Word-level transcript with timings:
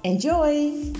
Enjoy! 0.00 0.92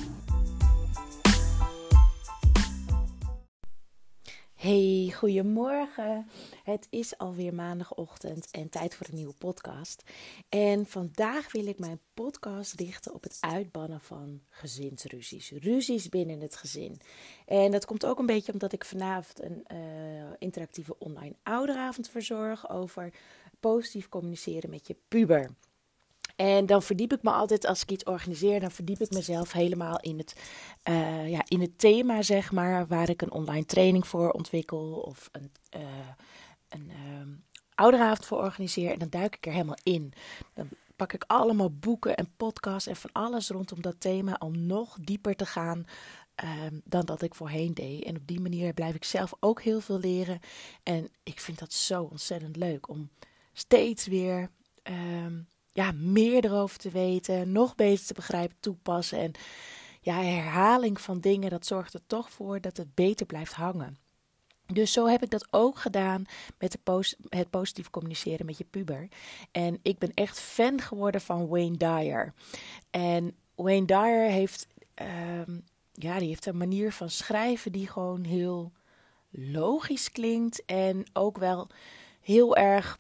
Hey, 4.55 5.13
goedemorgen. 5.15 6.29
Het 6.65 6.87
is 6.91 7.19
alweer 7.19 7.55
maandagochtend 7.55 8.51
en 8.51 8.71
tijd 8.71 8.95
voor 8.95 9.07
een 9.11 9.15
nieuwe 9.15 9.35
podcast. 9.39 10.03
En 10.49 10.87
vandaag 10.87 11.53
wil 11.53 11.67
ik 11.67 11.79
mijn 11.79 12.01
podcast 12.15 12.81
richten 12.81 13.15
op 13.15 13.23
het 13.23 13.37
uitbannen 13.41 14.01
van 14.01 14.41
gezinsruzies. 14.49 15.51
Ruzies 15.51 16.09
binnen 16.09 16.41
het 16.41 16.57
gezin. 16.57 17.01
En 17.47 17.71
dat 17.71 17.85
komt 17.87 18.07
ook 18.07 18.19
een 18.19 18.27
beetje 18.27 18.53
omdat 18.53 18.73
ik 18.73 18.85
vanavond 18.85 19.43
een 19.43 19.65
uh, 19.73 20.25
interactieve 20.39 20.99
online 20.99 21.35
ouderavond 21.43 22.09
verzorg 22.09 22.71
over 22.71 23.13
positief 23.61 24.09
communiceren 24.09 24.71
met 24.71 24.87
je 24.87 24.97
puber. 25.09 25.51
En 26.39 26.67
dan 26.67 26.83
verdiep 26.83 27.13
ik 27.13 27.23
me 27.23 27.31
altijd, 27.31 27.67
als 27.67 27.83
ik 27.83 27.91
iets 27.91 28.05
organiseer, 28.05 28.61
dan 28.61 28.71
verdiep 28.71 29.01
ik 29.01 29.11
mezelf 29.11 29.53
helemaal 29.53 30.01
in 30.01 30.19
het, 30.19 30.35
uh, 30.89 31.29
ja, 31.29 31.43
in 31.49 31.61
het 31.61 31.79
thema, 31.79 32.23
zeg 32.23 32.53
maar, 32.53 32.87
waar 32.87 33.09
ik 33.09 33.23
een 33.23 33.33
online 33.33 33.65
training 33.65 34.07
voor 34.07 34.31
ontwikkel 34.31 34.93
of 34.93 35.29
een, 35.33 35.53
uh, 35.77 36.09
een 36.69 36.93
ouderavond 37.75 38.27
voor 38.27 38.39
organiseer. 38.39 38.93
En 38.93 38.99
dan 38.99 39.09
duik 39.09 39.37
ik 39.37 39.47
er 39.47 39.53
helemaal 39.53 39.79
in. 39.83 40.13
Dan 40.55 40.69
pak 40.97 41.13
ik 41.13 41.25
allemaal 41.27 41.71
boeken 41.71 42.17
en 42.17 42.33
podcasts 42.37 42.87
en 42.87 42.97
van 42.97 43.13
alles 43.13 43.49
rondom 43.49 43.83
dat 43.83 44.01
thema 44.01 44.37
om 44.39 44.67
nog 44.67 44.97
dieper 45.01 45.37
te 45.37 45.47
gaan 45.47 45.85
ehm, 46.35 46.79
dan 46.85 47.05
dat 47.05 47.23
ik 47.23 47.35
voorheen 47.35 47.75
deed. 47.75 48.05
En 48.05 48.17
op 48.17 48.27
die 48.27 48.41
manier 48.41 48.75
blijf 48.75 48.95
ik 48.95 49.05
zelf 49.05 49.33
ook 49.41 49.63
heel 49.63 49.81
veel 49.81 49.99
leren. 49.99 50.41
En 50.83 51.09
ik 51.23 51.41
vind 51.41 51.59
dat 51.59 51.73
zo 51.73 52.03
ontzettend 52.03 52.57
leuk 52.57 52.89
om 52.89 53.11
steeds 53.53 54.07
weer 54.07 54.51
um, 54.83 55.49
ja, 55.73 55.93
meer 55.93 56.45
erover 56.45 56.79
te 56.79 56.91
weten, 56.91 57.53
nog 57.53 57.75
beter 57.75 58.07
te 58.07 58.15
begrijpen, 58.15 58.57
toepassen. 58.61 59.19
En 59.19 59.33
ja, 60.01 60.23
herhaling 60.23 61.01
van 61.01 61.21
dingen, 61.21 61.51
dat 61.51 61.67
zorgt 61.67 61.95
er 61.95 62.07
toch 62.07 62.31
voor 62.31 62.61
dat 62.61 62.77
het 62.77 62.95
beter 62.95 63.27
blijft 63.27 63.53
hangen. 63.53 63.99
Dus 64.73 64.93
zo 64.93 65.07
heb 65.07 65.23
ik 65.23 65.31
dat 65.31 65.49
ook 65.51 65.79
gedaan 65.79 66.25
met 66.59 66.79
het 67.29 67.51
positief 67.51 67.91
communiceren 67.91 68.47
met 68.47 68.59
je 68.59 68.65
puber. 68.65 69.09
En 69.53 69.79
ik 69.83 69.99
ben 69.99 70.15
echt 70.15 70.41
fan 70.41 70.81
geworden 70.81 71.21
van 71.21 71.49
Wayne 71.49 71.77
Dyer. 71.77 72.33
En 72.91 73.37
Wayne 73.55 73.87
Dyer 73.87 74.31
heeft, 74.31 74.67
um, 75.47 75.65
ja, 75.93 76.19
die 76.19 76.29
heeft 76.29 76.47
een 76.47 76.57
manier 76.57 76.93
van 76.93 77.11
schrijven 77.11 77.73
die 77.73 77.89
gewoon 77.89 78.25
heel 78.25 78.73
logisch 79.31 80.11
klinkt. 80.11 80.65
En 80.65 81.07
ook 81.13 81.39
wel 81.39 81.69
heel 82.21 82.57
erg 82.57 82.99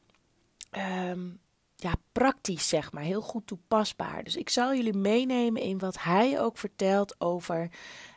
um, 1.11 1.41
ja, 1.81 1.94
praktisch, 2.12 2.69
zeg 2.69 2.93
maar. 2.93 3.03
Heel 3.03 3.21
goed 3.21 3.47
toepasbaar. 3.47 4.25
Dus 4.25 4.37
ik 4.37 4.49
zal 4.49 4.75
jullie 4.75 4.97
meenemen 4.97 5.62
in 5.62 5.78
wat 5.78 6.03
hij 6.03 6.41
ook 6.41 6.59
vertelt 6.59 7.21
over 7.21 7.61
uh, 7.61 7.69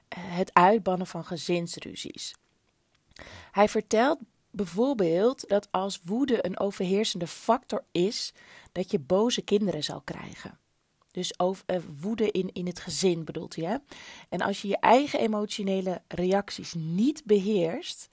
het 0.10 0.54
uitbannen 0.54 1.08
van 1.08 1.26
gezinsruzies. 1.26 2.36
Hij 3.52 3.70
vertelt 3.70 4.20
bijvoorbeeld 4.52 5.50
dat 5.50 5.68
als 5.72 6.02
woede 6.04 6.46
een 6.46 6.60
overheersende 6.60 7.28
factor 7.28 7.84
is, 7.92 8.34
dat 8.72 8.92
je 8.92 9.00
boze 9.00 9.42
kinderen 9.42 9.84
zal 9.84 10.02
krijgen. 10.02 10.60
Dus 11.12 11.40
over, 11.40 11.64
uh, 11.68 11.78
woede 12.00 12.32
in, 12.32 12.50
in 12.54 12.66
het 12.66 12.80
gezin 12.80 13.24
bedoelt 13.24 13.56
hij. 13.56 13.66
Hè? 13.66 13.78
En 14.30 14.42
als 14.42 14.62
je 14.62 14.68
je 14.68 14.78
eigen 14.78 15.20
emotionele 15.20 16.02
reacties 16.08 16.74
niet 16.74 17.26
beheerst, 17.26 18.10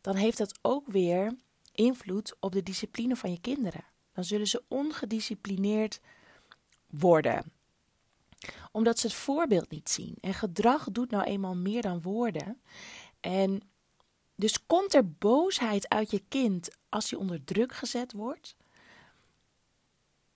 dan 0.00 0.16
heeft 0.16 0.38
dat 0.38 0.58
ook 0.62 0.86
weer 0.86 1.36
invloed 1.72 2.36
op 2.40 2.52
de 2.52 2.62
discipline 2.62 3.16
van 3.16 3.30
je 3.30 3.40
kinderen 3.40 3.84
dan 4.20 4.28
zullen 4.28 4.46
ze 4.46 4.62
ongedisciplineerd 4.68 6.00
worden. 6.90 7.52
Omdat 8.72 8.98
ze 8.98 9.06
het 9.06 9.16
voorbeeld 9.16 9.70
niet 9.70 9.90
zien. 9.90 10.16
En 10.20 10.34
gedrag 10.34 10.90
doet 10.90 11.10
nou 11.10 11.24
eenmaal 11.24 11.56
meer 11.56 11.82
dan 11.82 12.02
woorden. 12.02 12.60
En 13.20 13.60
dus 14.34 14.66
komt 14.66 14.94
er 14.94 15.12
boosheid 15.12 15.88
uit 15.88 16.10
je 16.10 16.22
kind 16.28 16.68
als 16.88 17.10
hij 17.10 17.18
onder 17.18 17.44
druk 17.44 17.72
gezet 17.72 18.12
wordt, 18.12 18.56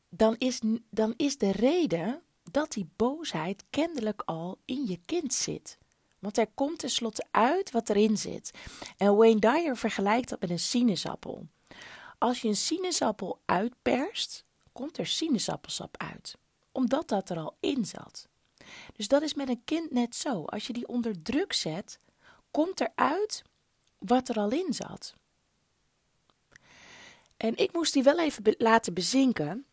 dan 0.09 0.37
is, 0.39 0.61
dan 0.91 1.15
is 1.16 1.39
de 1.39 1.53
reden 1.53 2.22
dat 2.51 2.72
die 2.72 2.89
boosheid 2.97 3.65
kennelijk 3.71 4.22
al 4.25 4.59
in 4.65 4.87
je 4.87 5.01
kind 5.05 5.34
zit. 5.34 5.78
Want 6.19 6.39
er 6.39 6.49
komt 6.55 6.78
tenslotte 6.78 7.27
uit 7.31 7.71
wat 7.71 7.89
erin 7.89 8.16
zit. 8.16 8.51
En 8.97 9.16
Wayne 9.16 9.41
Dyer 9.41 9.77
vergelijkt 9.77 10.28
dat 10.28 10.41
met 10.41 10.51
een 10.51 10.59
sinaasappel. 10.59 11.49
Als 12.24 12.40
je 12.40 12.48
een 12.48 12.56
sinaasappel 12.56 13.40
uitperst, 13.44 14.44
komt 14.72 14.98
er 14.98 15.06
sinaasappelsap 15.06 15.96
uit, 15.96 16.36
omdat 16.72 17.08
dat 17.08 17.30
er 17.30 17.38
al 17.38 17.56
in 17.60 17.84
zat. 17.84 18.28
Dus 18.92 19.08
dat 19.08 19.22
is 19.22 19.34
met 19.34 19.48
een 19.48 19.64
kind 19.64 19.90
net 19.90 20.16
zo. 20.16 20.44
Als 20.44 20.66
je 20.66 20.72
die 20.72 20.88
onder 20.88 21.22
druk 21.22 21.52
zet, 21.52 21.98
komt 22.50 22.80
er 22.80 22.92
uit 22.94 23.42
wat 23.98 24.28
er 24.28 24.36
al 24.36 24.50
in 24.50 24.72
zat. 24.72 25.14
En 27.36 27.56
ik 27.56 27.72
moest 27.72 27.92
die 27.92 28.02
wel 28.02 28.20
even 28.20 28.54
laten 28.58 28.94
bezinken. 28.94 29.66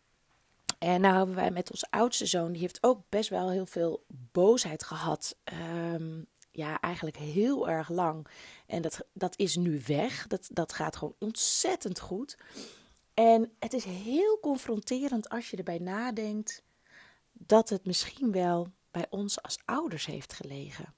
En 0.77 1.01
nou 1.01 1.15
hebben 1.15 1.35
wij 1.35 1.51
met 1.51 1.71
onze 1.71 1.87
oudste 1.89 2.25
zoon, 2.25 2.51
die 2.51 2.61
heeft 2.61 2.83
ook 2.83 3.01
best 3.09 3.29
wel 3.29 3.49
heel 3.49 3.65
veel 3.65 4.03
boosheid 4.07 4.83
gehad. 4.83 5.35
Um, 5.93 6.27
ja, 6.51 6.79
eigenlijk 6.79 7.17
heel 7.17 7.69
erg 7.69 7.89
lang. 7.89 8.27
En 8.65 8.81
dat, 8.81 9.05
dat 9.13 9.37
is 9.37 9.55
nu 9.55 9.81
weg. 9.87 10.27
Dat, 10.27 10.49
dat 10.51 10.73
gaat 10.73 10.95
gewoon 10.95 11.15
ontzettend 11.19 11.99
goed. 11.99 12.37
En 13.13 13.51
het 13.59 13.73
is 13.73 13.83
heel 13.83 14.39
confronterend 14.39 15.29
als 15.29 15.49
je 15.49 15.57
erbij 15.57 15.77
nadenkt 15.77 16.63
dat 17.31 17.69
het 17.69 17.85
misschien 17.85 18.31
wel 18.31 18.67
bij 18.91 19.05
ons 19.09 19.41
als 19.41 19.57
ouders 19.65 20.05
heeft 20.05 20.33
gelegen. 20.33 20.93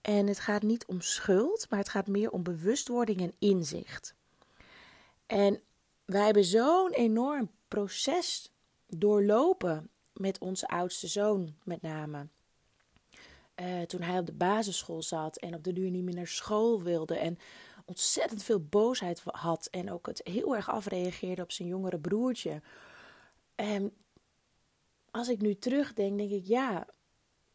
En 0.00 0.26
het 0.26 0.40
gaat 0.40 0.62
niet 0.62 0.86
om 0.86 1.00
schuld, 1.00 1.66
maar 1.70 1.78
het 1.78 1.88
gaat 1.88 2.06
meer 2.06 2.30
om 2.30 2.42
bewustwording 2.42 3.20
en 3.20 3.34
inzicht. 3.38 4.14
En 5.26 5.60
wij 6.04 6.24
hebben 6.24 6.44
zo'n 6.44 6.90
enorm 6.90 7.50
proces 7.68 8.52
doorlopen 8.86 9.90
met 10.12 10.38
onze 10.38 10.68
oudste 10.68 11.06
zoon, 11.06 11.54
met 11.64 11.82
name. 11.82 12.28
Uh, 13.62 13.82
toen 13.82 14.02
hij 14.02 14.18
op 14.18 14.26
de 14.26 14.32
basisschool 14.32 15.02
zat 15.02 15.36
en 15.36 15.54
op 15.54 15.64
de 15.64 15.72
duur 15.72 15.90
niet 15.90 16.02
meer 16.02 16.14
naar 16.14 16.26
school 16.26 16.82
wilde. 16.82 17.16
En 17.16 17.38
ontzettend 17.84 18.42
veel 18.42 18.60
boosheid 18.60 19.22
had. 19.24 19.66
En 19.66 19.90
ook 19.90 20.06
het 20.06 20.20
heel 20.24 20.56
erg 20.56 20.70
afreageerde 20.70 21.42
op 21.42 21.52
zijn 21.52 21.68
jongere 21.68 21.98
broertje. 21.98 22.62
En 23.54 23.92
als 25.10 25.28
ik 25.28 25.40
nu 25.40 25.54
terugdenk, 25.54 26.18
denk 26.18 26.30
ik 26.30 26.46
ja, 26.46 26.86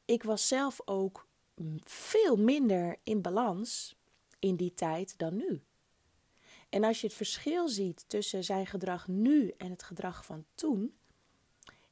ik 0.05 0.23
was 0.23 0.47
zelf 0.47 0.81
ook 0.85 1.27
veel 1.83 2.35
minder 2.35 2.97
in 3.03 3.21
balans 3.21 3.95
in 4.39 4.55
die 4.55 4.73
tijd 4.73 5.17
dan 5.17 5.35
nu. 5.35 5.61
En 6.69 6.83
als 6.83 7.01
je 7.01 7.07
het 7.07 7.15
verschil 7.15 7.69
ziet 7.69 8.03
tussen 8.07 8.43
zijn 8.43 8.67
gedrag 8.67 9.07
nu 9.07 9.53
en 9.57 9.71
het 9.71 9.83
gedrag 9.83 10.25
van 10.25 10.45
toen, 10.55 10.97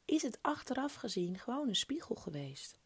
is 0.06 0.22
het 0.22 0.38
achteraf 0.42 0.94
gezien 0.94 1.40
gewoon 1.40 1.68
een 1.68 1.76
spiegel 1.76 2.16
geweest. 2.16 2.80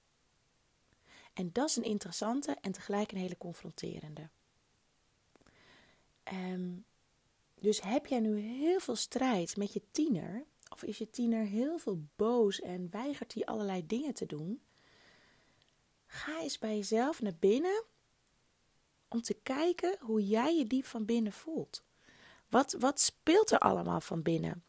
En 1.39 1.50
dat 1.51 1.69
is 1.69 1.75
een 1.75 1.83
interessante 1.83 2.57
en 2.62 2.71
tegelijk 2.71 3.12
een 3.12 3.18
hele 3.18 3.38
confronterende. 3.38 4.30
Um, 6.33 6.86
dus 7.56 7.81
heb 7.81 8.06
jij 8.06 8.19
nu 8.19 8.39
heel 8.39 8.80
veel 8.80 8.95
strijd 8.95 9.57
met 9.57 9.74
je 9.74 9.81
tiener, 9.91 10.45
of 10.69 10.83
is 10.83 10.97
je 10.97 11.09
tiener 11.09 11.45
heel 11.45 11.77
veel 11.77 12.01
boos 12.15 12.62
en 12.62 12.89
weigert 12.91 13.33
hij 13.33 13.45
allerlei 13.45 13.86
dingen 13.86 14.13
te 14.13 14.25
doen? 14.25 14.62
Ga 16.06 16.41
eens 16.41 16.57
bij 16.57 16.75
jezelf 16.75 17.21
naar 17.21 17.36
binnen 17.39 17.83
om 19.07 19.21
te 19.21 19.33
kijken 19.33 19.97
hoe 20.00 20.27
jij 20.27 20.57
je 20.57 20.65
diep 20.65 20.86
van 20.86 21.06
binnen 21.06 21.33
voelt. 21.33 21.83
Wat, 22.50 22.75
wat 22.80 23.00
speelt 23.00 23.51
er 23.51 23.59
allemaal 23.59 24.01
van 24.01 24.21
binnen? 24.21 24.63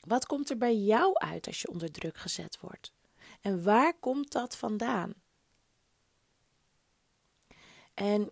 Wat 0.00 0.26
komt 0.26 0.50
er 0.50 0.58
bij 0.58 0.76
jou 0.76 1.14
uit 1.18 1.46
als 1.46 1.62
je 1.62 1.70
onder 1.70 1.92
druk 1.92 2.16
gezet 2.16 2.60
wordt? 2.60 2.92
En 3.40 3.62
waar 3.62 3.98
komt 3.98 4.32
dat 4.32 4.56
vandaan? 4.56 5.22
En 7.94 8.30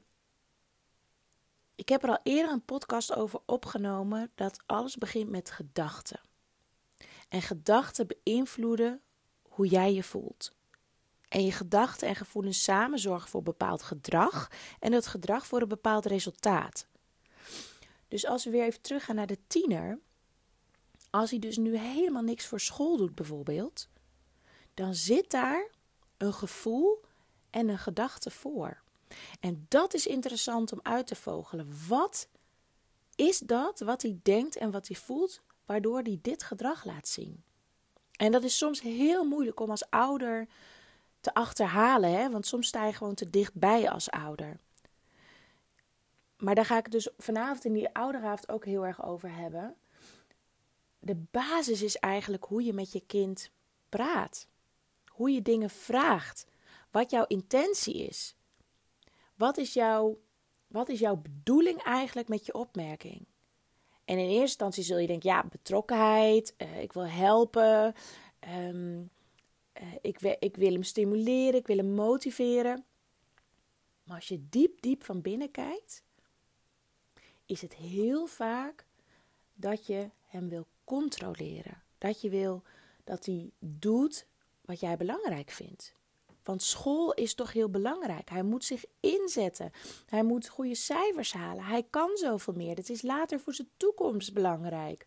ik 1.75 1.89
heb 1.89 2.03
er 2.03 2.09
al 2.09 2.21
eerder 2.23 2.53
een 2.53 2.65
podcast 2.65 3.15
over 3.15 3.41
opgenomen 3.47 4.31
dat 4.35 4.63
alles 4.67 4.97
begint 4.97 5.31
met 5.31 5.51
gedachten. 5.51 6.21
En 7.29 7.43
gedachten 7.43 8.07
beïnvloeden 8.07 9.01
hoe 9.49 9.67
jij 9.67 9.95
je 9.95 10.03
voelt. 10.03 10.55
En 11.29 11.45
je 11.45 11.53
gedachten 11.53 12.09
en 12.09 12.17
gevoelens 12.17 12.63
samen 12.63 12.99
zorgen 12.99 13.29
voor 13.29 13.43
bepaald 13.43 13.83
gedrag 13.83 14.51
en 14.79 14.91
dat 14.91 15.07
gedrag 15.07 15.47
voor 15.47 15.63
een 15.63 15.69
bepaald 15.69 16.07
resultaat. 16.07 16.87
Dus 18.09 18.27
als 18.27 18.45
we 18.45 18.51
weer 18.51 18.65
even 18.65 18.81
teruggaan 18.81 19.17
naar 19.17 19.27
de 19.27 19.47
tiener, 19.47 19.99
als 21.11 21.31
hij 21.31 21.39
dus 21.39 21.57
nu 21.57 21.79
helemaal 21.79 22.23
niks 22.23 22.47
voor 22.47 22.61
school 22.61 22.97
doet 22.97 23.15
bijvoorbeeld, 23.15 23.89
dan 24.75 24.95
zit 24.95 25.31
daar 25.31 25.71
een 26.17 26.35
gevoel 26.35 27.05
en 27.51 27.69
een 27.69 27.79
gedachte 27.79 28.31
voor. 28.31 28.82
En 29.41 29.67
dat 29.69 29.95
is 29.95 30.07
interessant 30.07 30.73
om 30.73 30.81
uit 30.83 31.07
te 31.07 31.15
vogelen. 31.15 31.75
Wat 31.89 32.29
is 33.15 33.39
dat 33.39 33.81
wat 33.81 34.03
hij 34.03 34.19
denkt 34.23 34.57
en 34.57 34.71
wat 34.71 34.87
hij 34.89 34.97
voelt, 34.97 35.43
waardoor 35.67 36.01
hij 36.01 36.19
dit 36.23 36.43
gedrag 36.43 36.85
laat 36.85 37.09
zien? 37.09 37.45
En 38.17 38.33
dat 38.33 38.45
is 38.45 38.59
soms 38.59 38.81
heel 38.81 39.25
moeilijk 39.25 39.61
om 39.61 39.71
als 39.71 39.91
ouder 39.91 40.49
te 41.21 41.35
achterhalen, 41.35 42.11
hè? 42.11 42.31
want 42.31 42.47
soms 42.47 42.67
sta 42.67 42.87
je 42.87 42.93
gewoon 42.93 43.15
te 43.15 43.31
dichtbij 43.31 43.91
als 43.91 44.11
ouder. 44.11 44.61
Maar 46.37 46.55
daar 46.55 46.67
ga 46.67 46.79
ik 46.79 46.91
dus 46.91 47.09
vanavond 47.19 47.65
in 47.65 47.73
die 47.73 47.95
ouderavond 47.95 48.49
ook 48.49 48.65
heel 48.65 48.87
erg 48.87 49.05
over 49.05 49.35
hebben. 49.35 49.77
De 50.99 51.17
basis 51.31 51.83
is 51.83 51.97
eigenlijk 51.97 52.45
hoe 52.45 52.65
je 52.65 52.73
met 52.73 52.93
je 52.93 53.03
kind 53.07 53.51
praat. 53.89 54.49
Hoe 55.07 55.31
je 55.31 55.43
dingen 55.43 55.71
vraagt. 55.71 56.47
Wat 56.91 57.11
jouw 57.11 57.25
intentie 57.27 57.95
is. 57.95 58.37
Wat 59.43 59.57
is 59.57 59.73
jouw, 59.73 60.19
wat 60.67 60.89
is 60.89 60.99
jouw 60.99 61.17
bedoeling 61.17 61.83
eigenlijk 61.83 62.29
met 62.29 62.47
je 62.47 62.55
opmerking? 62.55 63.27
En 64.05 64.19
in 64.19 64.25
eerste 64.25 64.41
instantie 64.41 64.83
zul 64.83 64.99
je 64.99 65.07
denken, 65.07 65.31
ja, 65.31 65.45
betrokkenheid, 65.45 66.55
uh, 66.59 66.83
ik 66.83 66.93
wil 66.93 67.07
helpen, 67.07 67.95
um, 68.59 69.11
uh, 69.81 69.95
ik, 70.01 70.21
ik 70.21 70.57
wil 70.57 70.73
hem 70.73 70.83
stimuleren, 70.83 71.61
ik 71.61 71.67
wil 71.67 71.77
hem 71.77 71.95
motiveren. 71.95 72.85
Maar 74.03 74.17
als 74.17 74.29
je 74.29 74.49
diep, 74.49 74.81
diep 74.81 75.05
van 75.05 75.21
binnen 75.21 75.51
kijkt, 75.51 76.03
is 77.47 77.63
het 77.63 77.75
heel 77.75 78.27
vaak 78.27 78.87
dat 79.55 79.87
je 79.87 80.11
hem 80.27 80.49
wil 80.49 80.67
controleren. 80.85 81.83
Dat 81.99 82.21
je 82.21 82.29
wil 82.29 82.63
dat 83.05 83.27
hij 83.27 83.51
doet 83.59 84.27
wat 84.61 84.81
jij 84.81 84.97
belangrijk 84.97 85.51
vindt. 85.51 85.95
Want 86.43 86.63
school 86.63 87.13
is 87.13 87.35
toch 87.35 87.53
heel 87.53 87.71
belangrijk. 87.71 88.31
Hij 88.31 88.43
moet 88.43 88.65
zich 88.65 88.85
inzetten. 89.01 89.71
Hij 90.07 90.23
moet 90.23 90.49
goede 90.49 90.75
cijfers 90.75 91.33
halen. 91.33 91.65
Hij 91.65 91.83
kan 91.91 92.17
zoveel 92.17 92.55
meer. 92.55 92.75
Dat 92.75 92.89
is 92.89 93.03
later 93.03 93.41
voor 93.41 93.55
zijn 93.55 93.71
toekomst 93.77 94.33
belangrijk. 94.33 95.07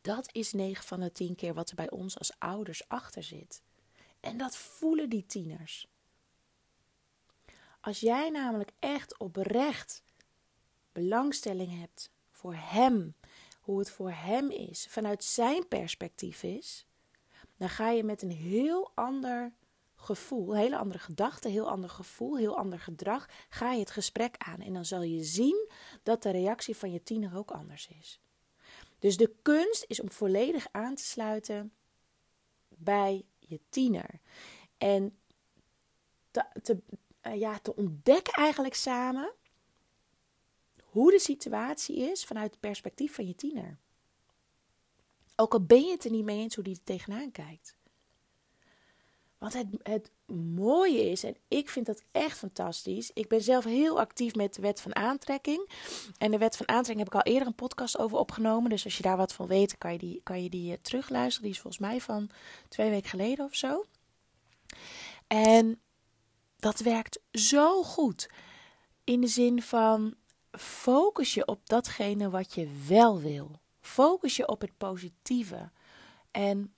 Dat 0.00 0.28
is 0.32 0.52
9 0.52 0.84
van 0.84 1.00
de 1.00 1.12
10 1.12 1.34
keer 1.34 1.54
wat 1.54 1.70
er 1.70 1.76
bij 1.76 1.90
ons 1.90 2.18
als 2.18 2.32
ouders 2.38 2.88
achter 2.88 3.22
zit. 3.22 3.62
En 4.20 4.36
dat 4.36 4.56
voelen 4.56 5.08
die 5.08 5.26
tieners. 5.26 5.88
Als 7.80 8.00
jij 8.00 8.30
namelijk 8.30 8.70
echt 8.78 9.18
oprecht 9.18 10.02
belangstelling 10.92 11.80
hebt 11.80 12.10
voor 12.30 12.54
hem, 12.54 13.14
hoe 13.60 13.78
het 13.78 13.90
voor 13.90 14.10
hem 14.10 14.50
is, 14.50 14.86
vanuit 14.90 15.24
zijn 15.24 15.68
perspectief 15.68 16.42
is, 16.42 16.86
dan 17.56 17.68
ga 17.68 17.90
je 17.90 18.04
met 18.04 18.22
een 18.22 18.30
heel 18.30 18.90
ander 18.94 19.52
gevoel, 20.08 20.54
hele 20.54 20.76
andere 20.76 20.98
gedachten, 20.98 21.50
heel 21.50 21.68
ander 21.68 21.90
gevoel, 21.90 22.36
heel 22.36 22.56
ander 22.56 22.80
gedrag, 22.80 23.28
ga 23.48 23.72
je 23.72 23.80
het 23.80 23.90
gesprek 23.90 24.34
aan. 24.38 24.60
En 24.60 24.72
dan 24.72 24.84
zal 24.84 25.02
je 25.02 25.24
zien 25.24 25.68
dat 26.02 26.22
de 26.22 26.30
reactie 26.30 26.76
van 26.76 26.92
je 26.92 27.02
tiener 27.02 27.36
ook 27.36 27.50
anders 27.50 27.88
is. 27.88 28.20
Dus 28.98 29.16
de 29.16 29.34
kunst 29.42 29.84
is 29.88 30.00
om 30.00 30.10
volledig 30.10 30.66
aan 30.70 30.94
te 30.94 31.04
sluiten 31.04 31.72
bij 32.68 33.24
je 33.38 33.60
tiener. 33.68 34.20
En 34.78 35.18
te, 36.30 36.78
eh, 37.20 37.38
ja, 37.38 37.58
te 37.58 37.76
ontdekken 37.76 38.32
eigenlijk 38.32 38.74
samen 38.74 39.32
hoe 40.82 41.10
de 41.10 41.18
situatie 41.18 41.96
is 41.96 42.24
vanuit 42.24 42.50
het 42.50 42.60
perspectief 42.60 43.14
van 43.14 43.26
je 43.26 43.34
tiener. 43.34 43.78
Ook 45.36 45.52
al 45.52 45.64
ben 45.64 45.84
je 45.84 45.90
het 45.90 46.04
er 46.04 46.10
niet 46.10 46.24
mee 46.24 46.38
eens 46.38 46.54
hoe 46.54 46.64
die 46.64 46.74
er 46.74 46.84
tegenaan 46.84 47.30
kijkt. 47.30 47.77
Want 49.38 49.52
het, 49.52 49.66
het 49.82 50.10
mooie 50.36 51.10
is, 51.10 51.24
en 51.24 51.36
ik 51.48 51.68
vind 51.68 51.86
dat 51.86 52.02
echt 52.12 52.38
fantastisch. 52.38 53.10
Ik 53.12 53.28
ben 53.28 53.42
zelf 53.42 53.64
heel 53.64 54.00
actief 54.00 54.34
met 54.34 54.54
de 54.54 54.62
wet 54.62 54.80
van 54.80 54.96
aantrekking. 54.96 55.70
En 56.18 56.30
de 56.30 56.38
wet 56.38 56.56
van 56.56 56.68
aantrekking 56.68 56.98
heb 56.98 57.14
ik 57.14 57.26
al 57.26 57.32
eerder 57.32 57.48
een 57.48 57.54
podcast 57.54 57.98
over 57.98 58.18
opgenomen. 58.18 58.70
Dus 58.70 58.84
als 58.84 58.96
je 58.96 59.02
daar 59.02 59.16
wat 59.16 59.32
van 59.32 59.46
weet, 59.46 59.78
kan 59.78 59.92
je 59.92 59.98
die, 59.98 60.20
kan 60.22 60.42
je 60.42 60.50
die 60.50 60.70
uh, 60.72 60.76
terugluisteren. 60.82 61.42
Die 61.42 61.54
is 61.54 61.60
volgens 61.60 61.82
mij 61.82 62.00
van 62.00 62.30
twee 62.68 62.90
weken 62.90 63.10
geleden 63.10 63.44
of 63.44 63.54
zo. 63.54 63.84
En 65.26 65.80
dat 66.56 66.78
werkt 66.80 67.20
zo 67.32 67.82
goed. 67.82 68.30
In 69.04 69.20
de 69.20 69.26
zin 69.26 69.62
van 69.62 70.14
focus 70.50 71.34
je 71.34 71.46
op 71.46 71.68
datgene 71.68 72.30
wat 72.30 72.54
je 72.54 72.84
wel 72.86 73.20
wil. 73.20 73.60
Focus 73.80 74.36
je 74.36 74.48
op 74.48 74.60
het 74.60 74.76
positieve. 74.76 75.70
En 76.30 76.74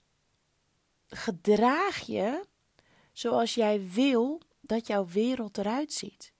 gedraag 1.06 2.00
je 2.06 2.48
zoals 3.20 3.54
jij 3.54 3.90
wil 3.90 4.40
dat 4.60 4.86
jouw 4.86 5.06
wereld 5.06 5.58
eruit 5.58 5.92
ziet. 5.92 6.32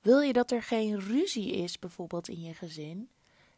Wil 0.00 0.20
je 0.20 0.32
dat 0.32 0.50
er 0.50 0.62
geen 0.62 1.00
ruzie 1.00 1.52
is, 1.52 1.78
bijvoorbeeld 1.78 2.28
in 2.28 2.40
je 2.40 2.54
gezin? 2.54 3.10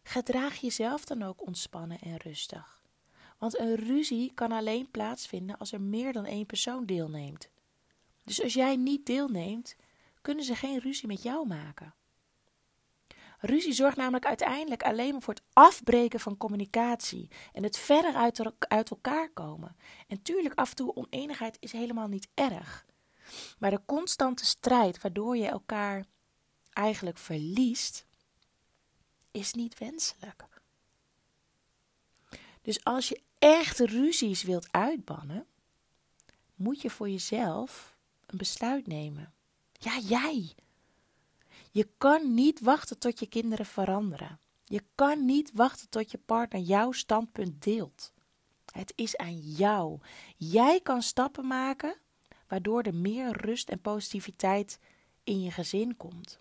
Gedraag 0.02 0.56
jezelf 0.56 1.04
dan 1.04 1.22
ook 1.22 1.46
ontspannen 1.46 1.98
en 1.98 2.16
rustig. 2.16 2.82
Want 3.38 3.58
een 3.58 3.74
ruzie 3.74 4.32
kan 4.34 4.52
alleen 4.52 4.90
plaatsvinden 4.90 5.58
als 5.58 5.72
er 5.72 5.80
meer 5.80 6.12
dan 6.12 6.24
één 6.24 6.46
persoon 6.46 6.86
deelneemt. 6.86 7.50
Dus 8.24 8.42
als 8.42 8.54
jij 8.54 8.76
niet 8.76 9.06
deelneemt, 9.06 9.76
kunnen 10.20 10.44
ze 10.44 10.54
geen 10.54 10.78
ruzie 10.78 11.08
met 11.08 11.22
jou 11.22 11.46
maken. 11.46 11.94
Ruzie 13.44 13.72
zorgt 13.72 13.96
namelijk 13.96 14.26
uiteindelijk 14.26 14.82
alleen 14.82 15.12
maar 15.12 15.22
voor 15.22 15.34
het 15.34 15.42
afbreken 15.52 16.20
van 16.20 16.36
communicatie 16.36 17.28
en 17.52 17.62
het 17.62 17.78
verder 17.78 18.14
uit, 18.14 18.52
uit 18.58 18.90
elkaar 18.90 19.30
komen. 19.30 19.76
En 20.08 20.22
tuurlijk, 20.22 20.54
af 20.54 20.70
en 20.70 20.76
toe 20.76 20.94
oneenigheid 20.94 21.56
is 21.60 21.72
helemaal 21.72 22.08
niet 22.08 22.28
erg. 22.34 22.86
Maar 23.58 23.70
de 23.70 23.80
constante 23.86 24.44
strijd 24.44 25.00
waardoor 25.00 25.36
je 25.36 25.46
elkaar 25.46 26.04
eigenlijk 26.72 27.18
verliest, 27.18 28.04
is 29.30 29.52
niet 29.52 29.78
wenselijk. 29.78 30.44
Dus 32.62 32.84
als 32.84 33.08
je 33.08 33.22
echt 33.38 33.78
ruzies 33.78 34.42
wilt 34.42 34.72
uitbannen, 34.72 35.46
moet 36.54 36.80
je 36.80 36.90
voor 36.90 37.10
jezelf 37.10 37.96
een 38.26 38.38
besluit 38.38 38.86
nemen. 38.86 39.32
Ja, 39.72 39.98
jij. 39.98 40.54
Je 41.72 41.88
kan 41.98 42.34
niet 42.34 42.60
wachten 42.60 42.98
tot 42.98 43.18
je 43.18 43.26
kinderen 43.26 43.66
veranderen. 43.66 44.40
Je 44.64 44.82
kan 44.94 45.24
niet 45.24 45.50
wachten 45.52 45.88
tot 45.88 46.10
je 46.10 46.18
partner 46.18 46.60
jouw 46.60 46.92
standpunt 46.92 47.62
deelt. 47.62 48.12
Het 48.72 48.92
is 48.96 49.16
aan 49.16 49.38
jou. 49.38 49.98
Jij 50.36 50.80
kan 50.80 51.02
stappen 51.02 51.46
maken 51.46 51.96
waardoor 52.48 52.82
er 52.82 52.94
meer 52.94 53.36
rust 53.36 53.68
en 53.68 53.80
positiviteit 53.80 54.78
in 55.24 55.42
je 55.42 55.50
gezin 55.50 55.96
komt. 55.96 56.40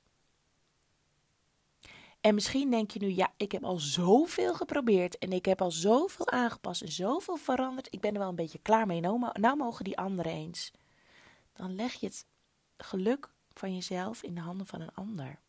En 2.22 2.36
misschien 2.36 2.70
denk 2.70 2.92
je 2.92 3.00
nu, 3.00 3.08
ja, 3.08 3.34
ik 3.38 3.52
heb 3.52 3.64
al 3.64 3.78
zoveel 3.80 4.54
geprobeerd 4.54 5.18
en 5.18 5.32
ik 5.32 5.46
heb 5.46 5.62
al 5.62 5.72
zoveel 5.72 6.30
aangepast 6.30 6.82
en 6.82 6.92
zoveel 6.92 7.38
veranderd. 7.38 7.94
Ik 7.94 8.02
ben 8.02 8.14
er 8.14 8.20
wel 8.20 8.30
een 8.30 8.36
beetje 8.36 8.60
klaar 8.60 8.88
mee. 8.88 9.00
Nou, 9.00 9.30
nou 9.34 9.58
mogen 9.58 9.84
die 9.84 9.98
anderen 9.98 10.32
eens. 10.32 10.72
Dan 11.54 11.76
leg 11.76 11.94
je 11.94 12.06
het 12.06 12.26
geluk 12.78 13.30
van 13.54 13.74
jezelf 13.74 14.24
in 14.24 14.36
de 14.36 14.42
handen 14.42 14.68
van 14.68 14.82
een 14.82 14.94
ander. 14.94 15.40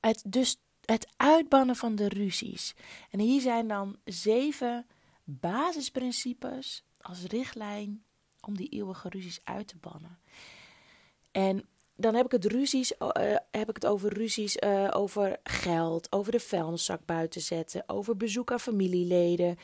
Het, 0.00 0.22
dus 0.26 0.60
het 0.84 1.12
uitbannen 1.16 1.76
van 1.76 1.94
de 1.94 2.08
ruzies. 2.08 2.74
En 3.10 3.20
hier 3.20 3.40
zijn 3.40 3.68
dan 3.68 3.96
zeven 4.04 4.86
basisprincipes 5.24 6.84
als 7.00 7.22
richtlijn 7.22 8.04
om 8.40 8.56
die 8.56 8.68
eeuwige 8.68 9.08
ruzies 9.08 9.40
uit 9.44 9.68
te 9.68 9.76
bannen. 9.76 10.18
En 11.30 11.68
dan 11.96 12.14
heb 12.14 12.24
ik 12.24 12.32
het 12.32 12.44
ruzies, 12.44 12.92
uh, 12.92 13.08
heb 13.50 13.68
ik 13.68 13.74
het 13.74 13.86
over 13.86 14.12
ruzies 14.12 14.56
uh, 14.56 14.88
over 14.92 15.36
geld, 15.42 16.12
over 16.12 16.32
de 16.32 16.40
vuilniszak 16.40 17.00
buiten 17.04 17.40
zetten, 17.40 17.82
over 17.86 18.16
bezoek 18.16 18.52
aan 18.52 18.60
familieleden. 18.60 19.56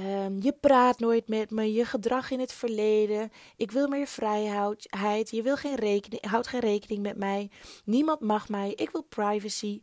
Uh, 0.00 0.40
je 0.40 0.52
praat 0.60 0.98
nooit 0.98 1.28
met 1.28 1.50
me, 1.50 1.72
je 1.72 1.84
gedrag 1.84 2.30
in 2.30 2.40
het 2.40 2.52
verleden. 2.52 3.30
Ik 3.56 3.70
wil 3.70 3.88
meer 3.88 4.06
vrijheid. 4.06 5.30
Je 5.30 5.42
wil 5.42 5.56
geen 5.56 5.74
rekening, 5.74 6.24
houdt 6.24 6.46
geen 6.46 6.60
rekening 6.60 7.02
met 7.02 7.16
mij. 7.16 7.50
Niemand 7.84 8.20
mag 8.20 8.48
mij. 8.48 8.72
Ik 8.72 8.90
wil 8.90 9.02
privacy. 9.02 9.82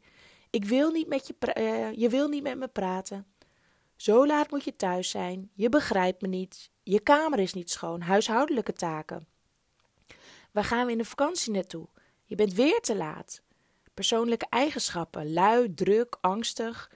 Ik 0.49 0.65
wil 0.65 0.91
niet 0.91 1.07
met 1.07 1.27
je, 1.27 1.35
uh, 1.57 1.93
je 1.93 2.09
wil 2.09 2.27
niet 2.27 2.43
met 2.43 2.57
me 2.57 2.67
praten. 2.67 3.25
Zo 3.95 4.25
laat 4.25 4.51
moet 4.51 4.63
je 4.63 4.75
thuis 4.75 5.09
zijn. 5.09 5.51
Je 5.53 5.69
begrijpt 5.69 6.21
me 6.21 6.27
niet. 6.27 6.71
Je 6.83 6.99
kamer 6.99 7.39
is 7.39 7.53
niet 7.53 7.69
schoon. 7.69 8.01
Huishoudelijke 8.01 8.73
taken. 8.73 9.27
Waar 10.51 10.63
gaan 10.63 10.85
we 10.85 10.91
in 10.91 10.97
de 10.97 11.05
vakantie 11.05 11.51
naartoe? 11.51 11.87
Je 12.25 12.35
bent 12.35 12.53
weer 12.53 12.79
te 12.79 12.95
laat. 12.95 13.41
Persoonlijke 13.93 14.47
eigenschappen: 14.49 15.33
lui, 15.33 15.73
druk, 15.73 16.17
angstig. 16.21 16.91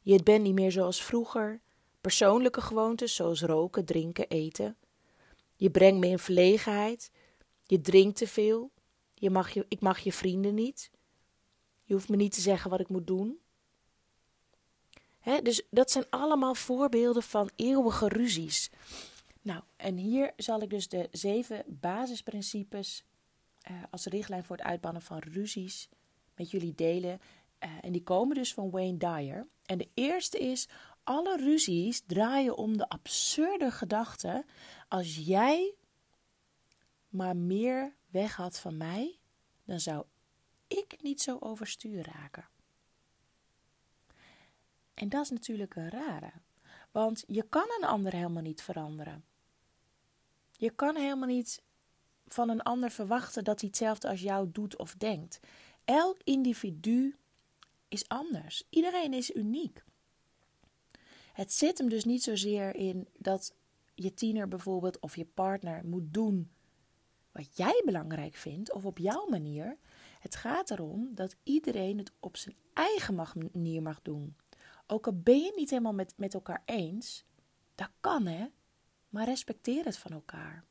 Je 0.00 0.22
bent 0.22 0.42
niet 0.42 0.54
meer 0.54 0.72
zoals 0.72 1.02
vroeger. 1.02 1.60
Persoonlijke 2.00 2.60
gewoontes 2.60 3.14
zoals 3.14 3.42
roken, 3.42 3.84
drinken, 3.84 4.28
eten. 4.28 4.76
Je 5.56 5.70
brengt 5.70 6.00
me 6.00 6.06
in 6.06 6.18
verlegenheid. 6.18 7.10
Je 7.66 7.80
drinkt 7.80 8.16
te 8.16 8.26
veel. 8.26 8.70
Je 9.14 9.30
mag 9.30 9.50
je, 9.50 9.66
ik 9.68 9.80
mag 9.80 9.98
je 9.98 10.12
vrienden 10.12 10.54
niet. 10.54 10.90
Je 11.82 11.94
hoeft 11.94 12.08
me 12.08 12.16
niet 12.16 12.32
te 12.32 12.40
zeggen 12.40 12.70
wat 12.70 12.80
ik 12.80 12.88
moet 12.88 13.06
doen. 13.06 13.38
dus 15.42 15.62
dat 15.70 15.90
zijn 15.90 16.04
allemaal 16.10 16.54
voorbeelden 16.54 17.22
van 17.22 17.50
eeuwige 17.56 18.08
ruzies. 18.08 18.70
Nou, 19.44 19.62
en 19.76 19.96
hier 19.96 20.32
zal 20.36 20.62
ik 20.62 20.70
dus 20.70 20.88
de 20.88 21.08
zeven 21.10 21.64
basisprincipes 21.66 23.04
uh, 23.70 23.82
als 23.90 24.06
richtlijn 24.06 24.44
voor 24.44 24.56
het 24.56 24.66
uitbannen 24.66 25.02
van 25.02 25.18
ruzies 25.18 25.88
met 26.36 26.50
jullie 26.50 26.74
delen. 26.74 27.20
Uh, 27.64 27.70
en 27.80 27.92
die 27.92 28.02
komen 28.02 28.36
dus 28.36 28.54
van 28.54 28.70
Wayne 28.70 28.96
Dyer. 28.96 29.46
En 29.64 29.78
de 29.78 29.88
eerste 29.94 30.38
is: 30.38 30.68
alle 31.02 31.36
ruzies 31.36 32.02
draaien 32.06 32.56
om 32.56 32.76
de 32.76 32.88
absurde 32.88 33.70
gedachte: 33.70 34.44
als 34.88 35.16
jij 35.16 35.74
maar 37.08 37.36
meer 37.36 37.94
weg 38.06 38.36
had 38.36 38.58
van 38.58 38.76
mij, 38.76 39.18
dan 39.64 39.80
zou 39.80 40.04
ik 40.66 41.02
niet 41.02 41.22
zo 41.22 41.36
overstuur 41.40 42.06
raken. 42.12 42.48
En 44.94 45.08
dat 45.08 45.22
is 45.22 45.30
natuurlijk 45.30 45.76
een 45.76 45.90
rare, 45.90 46.32
want 46.90 47.24
je 47.26 47.48
kan 47.48 47.66
een 47.78 47.88
ander 47.88 48.12
helemaal 48.12 48.42
niet 48.42 48.62
veranderen. 48.62 49.24
Je 50.64 50.70
kan 50.70 50.96
helemaal 50.96 51.28
niet 51.28 51.62
van 52.26 52.48
een 52.48 52.62
ander 52.62 52.90
verwachten 52.90 53.44
dat 53.44 53.60
hij 53.60 53.68
hetzelfde 53.68 54.08
als 54.08 54.20
jou 54.20 54.48
doet 54.52 54.78
of 54.78 54.94
denkt. 54.94 55.40
Elk 55.84 56.20
individu 56.22 57.16
is 57.88 58.08
anders. 58.08 58.66
Iedereen 58.70 59.12
is 59.12 59.34
uniek. 59.34 59.84
Het 61.32 61.52
zit 61.52 61.78
hem 61.78 61.88
dus 61.88 62.04
niet 62.04 62.22
zozeer 62.22 62.74
in 62.74 63.08
dat 63.18 63.54
je 63.94 64.14
tiener 64.14 64.48
bijvoorbeeld 64.48 64.98
of 64.98 65.16
je 65.16 65.24
partner 65.24 65.84
moet 65.84 66.14
doen 66.14 66.50
wat 67.32 67.56
jij 67.56 67.82
belangrijk 67.84 68.34
vindt 68.34 68.72
of 68.72 68.84
op 68.84 68.98
jouw 68.98 69.26
manier. 69.28 69.76
Het 70.20 70.36
gaat 70.36 70.70
erom 70.70 71.14
dat 71.14 71.36
iedereen 71.42 71.98
het 71.98 72.12
op 72.20 72.36
zijn 72.36 72.56
eigen 72.72 73.14
manier 73.14 73.82
mag 73.82 74.02
doen. 74.02 74.36
Ook 74.86 75.06
al 75.06 75.20
ben 75.22 75.38
je 75.38 75.46
het 75.46 75.56
niet 75.56 75.70
helemaal 75.70 75.94
met, 75.94 76.14
met 76.16 76.34
elkaar 76.34 76.62
eens, 76.64 77.24
dat 77.74 77.90
kan 78.00 78.26
hè, 78.26 78.46
maar 79.14 79.24
respecteer 79.24 79.84
het 79.84 79.98
van 79.98 80.12
elkaar. 80.12 80.64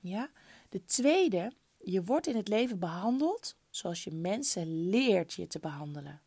Ja? 0.00 0.30
De 0.68 0.84
tweede, 0.84 1.52
je 1.78 2.04
wordt 2.04 2.26
in 2.26 2.36
het 2.36 2.48
leven 2.48 2.78
behandeld 2.78 3.56
zoals 3.70 4.04
je 4.04 4.10
mensen 4.10 4.88
leert 4.88 5.32
je 5.32 5.46
te 5.46 5.58
behandelen. 5.58 6.20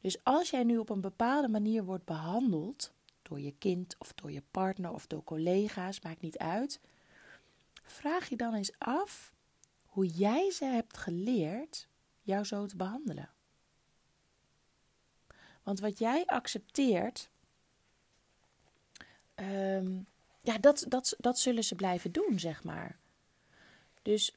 Dus 0.00 0.24
als 0.24 0.50
jij 0.50 0.64
nu 0.64 0.78
op 0.78 0.88
een 0.88 1.00
bepaalde 1.00 1.48
manier 1.48 1.84
wordt 1.84 2.04
behandeld, 2.04 2.92
door 3.22 3.40
je 3.40 3.54
kind 3.58 3.96
of 3.98 4.12
door 4.12 4.32
je 4.32 4.42
partner 4.50 4.92
of 4.92 5.06
door 5.06 5.24
collega's, 5.24 6.00
maakt 6.00 6.20
niet 6.20 6.38
uit, 6.38 6.80
vraag 7.82 8.28
je 8.28 8.36
dan 8.36 8.54
eens 8.54 8.72
af 8.78 9.34
hoe 9.86 10.06
jij 10.06 10.50
ze 10.50 10.64
hebt 10.64 10.96
geleerd 10.96 11.88
jou 12.22 12.44
zo 12.44 12.66
te 12.66 12.76
behandelen. 12.76 13.30
Want 15.62 15.80
wat 15.80 15.98
jij 15.98 16.26
accepteert, 16.26 17.30
ehm, 19.34 20.00
ja, 20.42 20.58
dat, 20.58 20.84
dat, 20.88 21.14
dat 21.18 21.38
zullen 21.38 21.64
ze 21.64 21.74
blijven 21.74 22.12
doen, 22.12 22.38
zeg 22.38 22.64
maar. 22.64 22.98
Dus 24.02 24.34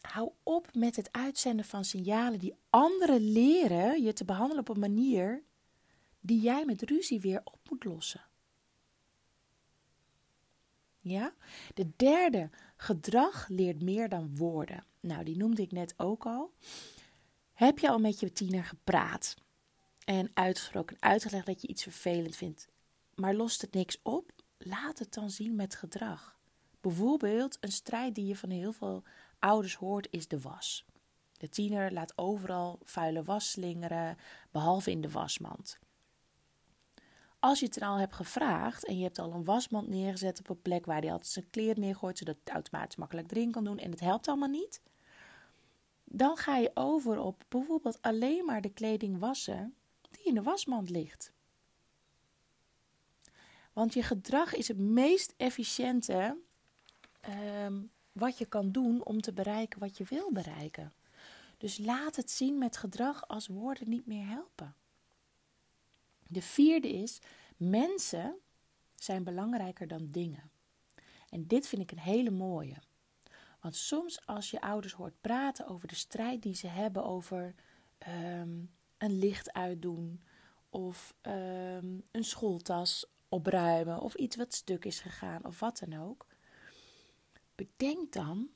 hou 0.00 0.30
op 0.42 0.74
met 0.74 0.96
het 0.96 1.12
uitzenden 1.12 1.64
van 1.64 1.84
signalen 1.84 2.38
die 2.38 2.54
anderen 2.70 3.20
leren 3.20 4.02
je 4.02 4.12
te 4.12 4.24
behandelen 4.24 4.60
op 4.60 4.68
een 4.68 4.80
manier 4.80 5.42
die 6.20 6.40
jij 6.40 6.64
met 6.64 6.82
ruzie 6.82 7.20
weer 7.20 7.40
op 7.44 7.58
moet 7.70 7.84
lossen. 7.84 8.26
Ja? 11.00 11.34
De 11.74 11.90
derde, 11.96 12.50
gedrag 12.76 13.48
leert 13.48 13.82
meer 13.82 14.08
dan 14.08 14.36
woorden. 14.36 14.84
Nou, 15.00 15.24
die 15.24 15.36
noemde 15.36 15.62
ik 15.62 15.72
net 15.72 15.94
ook 15.96 16.26
al. 16.26 16.52
Heb 17.52 17.78
je 17.78 17.88
al 17.88 17.98
met 17.98 18.20
je 18.20 18.32
tiener 18.32 18.64
gepraat 18.64 19.36
en 20.04 20.30
uitgesproken, 20.34 20.96
uitgelegd 21.00 21.46
dat 21.46 21.62
je 21.62 21.68
iets 21.68 21.82
vervelend 21.82 22.36
vindt, 22.36 22.68
maar 23.18 23.34
lost 23.34 23.60
het 23.60 23.72
niks 23.72 23.98
op? 24.02 24.32
Laat 24.58 24.98
het 24.98 25.14
dan 25.14 25.30
zien 25.30 25.54
met 25.54 25.74
gedrag. 25.74 26.38
Bijvoorbeeld 26.80 27.56
een 27.60 27.72
strijd 27.72 28.14
die 28.14 28.26
je 28.26 28.36
van 28.36 28.50
heel 28.50 28.72
veel 28.72 29.02
ouders 29.38 29.74
hoort 29.74 30.08
is 30.10 30.28
de 30.28 30.40
was. 30.40 30.84
De 31.32 31.48
tiener 31.48 31.92
laat 31.92 32.18
overal 32.18 32.78
vuile 32.82 33.22
was 33.22 33.50
slingeren, 33.50 34.16
behalve 34.50 34.90
in 34.90 35.00
de 35.00 35.10
wasmand. 35.10 35.78
Als 37.38 37.58
je 37.58 37.64
het 37.64 37.74
dan 37.74 37.88
al 37.88 37.98
hebt 37.98 38.14
gevraagd 38.14 38.84
en 38.84 38.96
je 38.96 39.02
hebt 39.02 39.18
al 39.18 39.32
een 39.32 39.44
wasmand 39.44 39.88
neergezet 39.88 40.38
op 40.38 40.48
een 40.48 40.62
plek 40.62 40.86
waar 40.86 41.00
hij 41.00 41.12
altijd 41.12 41.32
zijn 41.32 41.50
kleren 41.50 41.80
neergooit, 41.80 42.18
zodat 42.18 42.36
het 42.40 42.50
automatisch 42.50 42.96
makkelijk 42.96 43.30
erin 43.30 43.50
kan 43.50 43.64
doen 43.64 43.78
en 43.78 43.90
het 43.90 44.00
helpt 44.00 44.28
allemaal 44.28 44.48
niet, 44.48 44.80
dan 46.04 46.36
ga 46.36 46.56
je 46.56 46.70
over 46.74 47.18
op 47.18 47.44
bijvoorbeeld 47.48 48.02
alleen 48.02 48.44
maar 48.44 48.60
de 48.60 48.72
kleding 48.72 49.18
wassen 49.18 49.74
die 50.10 50.24
in 50.24 50.34
de 50.34 50.42
wasmand 50.42 50.90
ligt. 50.90 51.32
Want 53.78 53.94
je 53.94 54.02
gedrag 54.02 54.54
is 54.54 54.68
het 54.68 54.78
meest 54.78 55.34
efficiënte 55.36 56.36
Ehm, 57.28 57.82
wat 58.12 58.38
je 58.38 58.46
kan 58.46 58.72
doen 58.72 59.04
om 59.04 59.20
te 59.20 59.32
bereiken 59.32 59.80
wat 59.80 59.96
je 59.96 60.04
wil 60.04 60.32
bereiken. 60.32 60.92
Dus 61.58 61.78
laat 61.78 62.16
het 62.16 62.30
zien 62.30 62.58
met 62.58 62.76
gedrag 62.76 63.28
als 63.28 63.46
woorden 63.46 63.88
niet 63.88 64.06
meer 64.06 64.26
helpen. 64.26 64.74
De 66.26 66.42
vierde 66.42 66.88
is: 66.88 67.18
mensen 67.56 68.36
zijn 68.94 69.24
belangrijker 69.24 69.88
dan 69.88 70.10
dingen. 70.10 70.50
En 71.28 71.46
dit 71.46 71.66
vind 71.66 71.82
ik 71.82 71.90
een 71.90 71.98
hele 71.98 72.30
mooie. 72.30 72.76
Want 73.60 73.76
soms 73.76 74.26
als 74.26 74.50
je 74.50 74.60
ouders 74.60 74.92
hoort 74.92 75.20
praten 75.20 75.66
over 75.66 75.88
de 75.88 75.94
strijd 75.94 76.42
die 76.42 76.54
ze 76.54 76.66
hebben 76.66 77.04
over 77.04 77.54
ehm, 77.98 78.64
een 78.98 79.18
licht 79.18 79.52
uitdoen 79.52 80.22
of 80.70 81.14
ehm, 81.20 81.98
een 82.10 82.24
schooltas 82.24 83.06
opruimen 83.28 84.00
of 84.00 84.14
iets 84.14 84.36
wat 84.36 84.54
stuk 84.54 84.84
is 84.84 85.00
gegaan 85.00 85.44
of 85.44 85.60
wat 85.60 85.78
dan 85.78 86.00
ook, 86.00 86.26
Bedenk 87.58 88.12
dan, 88.12 88.48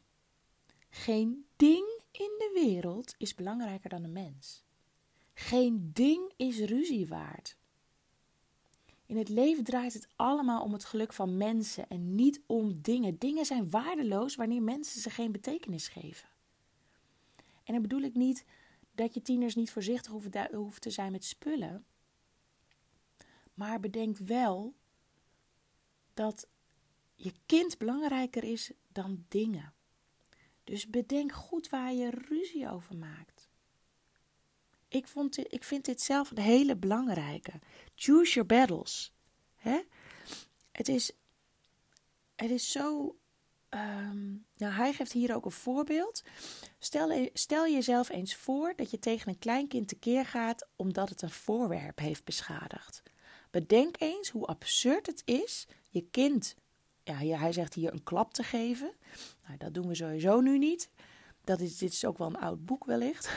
geen 0.89 1.47
ding 1.57 2.01
in 2.11 2.31
de 2.39 2.51
wereld 2.55 3.15
is 3.19 3.35
belangrijker 3.35 3.91
dan 3.91 4.05
een 4.05 4.13
mens. 4.13 4.65
Geen 5.35 5.91
ding 5.93 6.33
is 6.37 6.59
ruzie 6.59 7.07
waard. 7.07 7.57
In 9.07 9.17
het 9.17 9.29
leven 9.29 9.65
draait 9.65 9.93
het 9.93 10.09
allemaal 10.17 10.63
om 10.63 10.73
het 10.73 10.85
geluk 10.85 11.13
van 11.13 11.37
mensen 11.37 11.89
en 11.89 12.15
niet 12.15 12.41
om 12.47 12.83
dingen. 12.83 13.19
Dingen 13.19 13.47
zijn 13.47 13.71
waardeloos 13.71 14.35
wanneer 14.35 14.63
mensen 14.63 15.01
ze 15.01 15.11
geen 15.11 15.33
betekenis 15.33 15.89
geven. 15.89 16.29
En 17.65 17.73
dan 17.73 17.83
bedoel 17.83 18.03
ik 18.03 18.15
niet 18.15 18.45
dat 18.95 19.15
je 19.15 19.23
tieners 19.23 19.55
niet 19.55 19.71
voorzichtig 19.71 20.13
hoeven, 20.13 20.81
te 20.81 20.91
zijn 20.91 21.13
met 21.13 21.25
spullen. 21.25 21.85
Maar 23.55 23.81
bedenk 23.81 24.19
wel 24.19 24.75
dat 26.15 26.47
je 27.15 27.33
kind 27.47 27.79
belangrijker 27.79 28.45
is 28.45 28.71
dan 28.89 29.25
dingen. 29.29 29.73
Dus 30.65 30.89
bedenk 30.89 31.33
goed 31.33 31.69
waar 31.69 31.93
je 31.93 32.11
ruzie 32.11 32.71
over 32.71 32.97
maakt. 32.97 33.51
Ik, 34.89 35.09
vond 35.09 35.53
ik 35.53 35.65
vind 35.65 35.85
dit 35.85 36.01
zelf 36.01 36.31
een 36.31 36.39
hele 36.39 36.77
belangrijke. 36.77 37.53
Choose 37.95 38.33
your 38.33 38.49
battles. 38.49 39.13
Hè? 39.55 39.81
Het, 40.73 40.89
is, 40.89 41.13
het 42.37 42.51
is 42.51 42.73
zo. 42.73 43.17
Um, 43.71 44.47
nou, 44.57 44.73
hij 44.73 44.93
geeft 44.93 45.13
hier 45.13 45.35
ook 45.35 45.45
een 45.45 45.51
voorbeeld. 45.51 46.23
Stel, 46.79 47.29
stel 47.33 47.69
jezelf 47.69 48.09
eens 48.09 48.35
voor 48.35 48.73
dat 48.77 48.91
je 48.91 48.99
tegen 48.99 49.29
een 49.29 49.39
kleinkind 49.39 49.89
tekeer 49.89 50.27
gaat 50.27 50.69
omdat 50.77 51.09
het 51.09 51.23
een 51.23 51.31
voorwerp 51.31 51.99
heeft 51.99 52.25
beschadigd. 52.25 53.03
Bedenk 53.53 53.97
eens 53.99 54.31
hoe 54.31 54.47
absurd 54.47 55.07
het 55.07 55.23
is 55.25 55.67
je 55.89 56.05
kind 56.11 56.55
ja, 57.05 57.39
hij 57.39 57.53
zegt 57.53 57.75
hier 57.75 57.93
een 57.93 58.03
klap 58.03 58.35
te 58.35 58.43
geven. 58.43 58.93
Nou, 59.47 59.59
dat 59.59 59.75
doen 59.75 59.89
we 59.89 59.95
sowieso 59.95 60.41
nu 60.41 60.59
niet. 60.59 60.91
Dat 61.45 61.61
is, 61.61 61.79
dit 61.79 61.93
is 61.93 62.05
ook 62.05 62.19
wel 62.19 62.27
een 62.27 62.39
oud 62.39 62.65
boek 62.65 62.85
wellicht. 62.85 63.31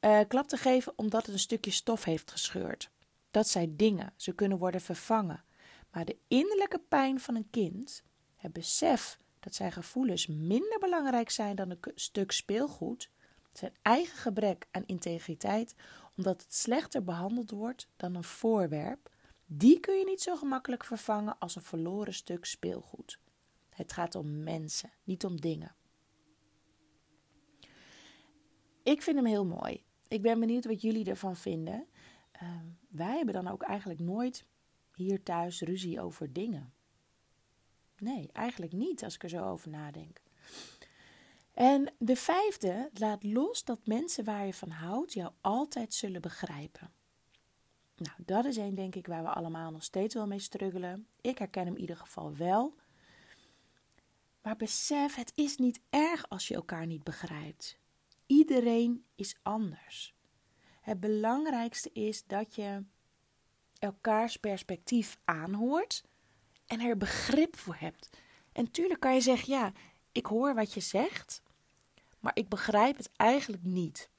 uh, 0.00 0.20
klap 0.28 0.48
te 0.48 0.56
geven 0.56 0.92
omdat 0.96 1.26
het 1.26 1.34
een 1.34 1.40
stukje 1.40 1.70
stof 1.70 2.04
heeft 2.04 2.30
gescheurd. 2.30 2.90
Dat 3.30 3.48
zijn 3.48 3.76
dingen, 3.76 4.12
ze 4.16 4.32
kunnen 4.32 4.58
worden 4.58 4.80
vervangen. 4.80 5.44
Maar 5.90 6.04
de 6.04 6.16
innerlijke 6.28 6.80
pijn 6.88 7.20
van 7.20 7.34
een 7.34 7.50
kind, 7.50 8.02
het 8.36 8.52
besef 8.52 9.18
dat 9.40 9.54
zijn 9.54 9.72
gevoelens 9.72 10.26
minder 10.26 10.78
belangrijk 10.78 11.30
zijn 11.30 11.56
dan 11.56 11.70
een 11.70 11.78
stuk 11.94 12.32
speelgoed, 12.32 13.10
zijn 13.52 13.72
eigen 13.82 14.18
gebrek 14.18 14.66
aan 14.70 14.86
integriteit, 14.86 15.74
omdat 16.16 16.42
het 16.42 16.54
slechter 16.54 17.04
behandeld 17.04 17.50
wordt 17.50 17.88
dan 17.96 18.14
een 18.14 18.24
voorwerp, 18.24 19.09
die 19.52 19.80
kun 19.80 19.98
je 19.98 20.04
niet 20.04 20.22
zo 20.22 20.36
gemakkelijk 20.36 20.84
vervangen 20.84 21.38
als 21.38 21.56
een 21.56 21.62
verloren 21.62 22.14
stuk 22.14 22.44
speelgoed. 22.44 23.20
Het 23.68 23.92
gaat 23.92 24.14
om 24.14 24.42
mensen, 24.42 24.90
niet 25.04 25.24
om 25.24 25.40
dingen. 25.40 25.74
Ik 28.82 29.02
vind 29.02 29.16
hem 29.16 29.26
heel 29.26 29.44
mooi. 29.44 29.84
Ik 30.08 30.22
ben 30.22 30.40
benieuwd 30.40 30.64
wat 30.64 30.80
jullie 30.80 31.10
ervan 31.10 31.36
vinden. 31.36 31.86
Ehm, 32.32 32.66
wij 32.88 33.16
hebben 33.16 33.34
dan 33.34 33.48
ook 33.48 33.62
eigenlijk 33.62 34.00
nooit 34.00 34.46
hier 34.94 35.22
thuis 35.22 35.60
ruzie 35.60 36.00
over 36.00 36.32
dingen. 36.32 36.72
Nee, 37.98 38.30
eigenlijk 38.32 38.72
niet 38.72 39.04
als 39.04 39.14
ik 39.14 39.22
er 39.22 39.28
zo 39.28 39.48
over 39.48 39.70
nadenk. 39.70 40.20
En 41.54 41.92
de 41.98 42.16
vijfde, 42.16 42.90
laat 42.92 43.24
los 43.24 43.64
dat 43.64 43.86
mensen 43.86 44.24
waar 44.24 44.46
je 44.46 44.54
van 44.54 44.70
houdt 44.70 45.12
jou 45.12 45.32
altijd 45.40 45.94
zullen 45.94 46.20
begrijpen. 46.20 46.92
Nou, 48.00 48.16
dat 48.24 48.44
is 48.44 48.56
één, 48.56 48.74
denk 48.74 48.94
ik, 48.94 49.06
waar 49.06 49.22
we 49.22 49.28
allemaal 49.28 49.70
nog 49.70 49.82
steeds 49.82 50.14
wel 50.14 50.26
mee 50.26 50.38
struggelen. 50.38 51.06
Ik 51.20 51.38
herken 51.38 51.64
hem 51.64 51.74
in 51.74 51.80
ieder 51.80 51.96
geval 51.96 52.36
wel. 52.36 52.74
Maar 54.42 54.56
besef, 54.56 55.14
het 55.14 55.32
is 55.34 55.56
niet 55.56 55.80
erg 55.90 56.28
als 56.28 56.48
je 56.48 56.54
elkaar 56.54 56.86
niet 56.86 57.04
begrijpt. 57.04 57.78
Iedereen 58.26 59.04
is 59.14 59.36
anders. 59.42 60.14
Het 60.80 61.00
belangrijkste 61.00 61.90
is 61.92 62.24
dat 62.26 62.54
je 62.54 62.84
elkaars 63.78 64.36
perspectief 64.36 65.16
aanhoort 65.24 66.04
en 66.66 66.80
er 66.80 66.96
begrip 66.96 67.56
voor 67.56 67.76
hebt. 67.78 68.18
En 68.52 68.70
tuurlijk 68.70 69.00
kan 69.00 69.14
je 69.14 69.20
zeggen: 69.20 69.52
ja, 69.52 69.72
ik 70.12 70.26
hoor 70.26 70.54
wat 70.54 70.74
je 70.74 70.80
zegt, 70.80 71.42
maar 72.18 72.36
ik 72.36 72.48
begrijp 72.48 72.96
het 72.96 73.10
eigenlijk 73.16 73.62
niet. 73.62 74.10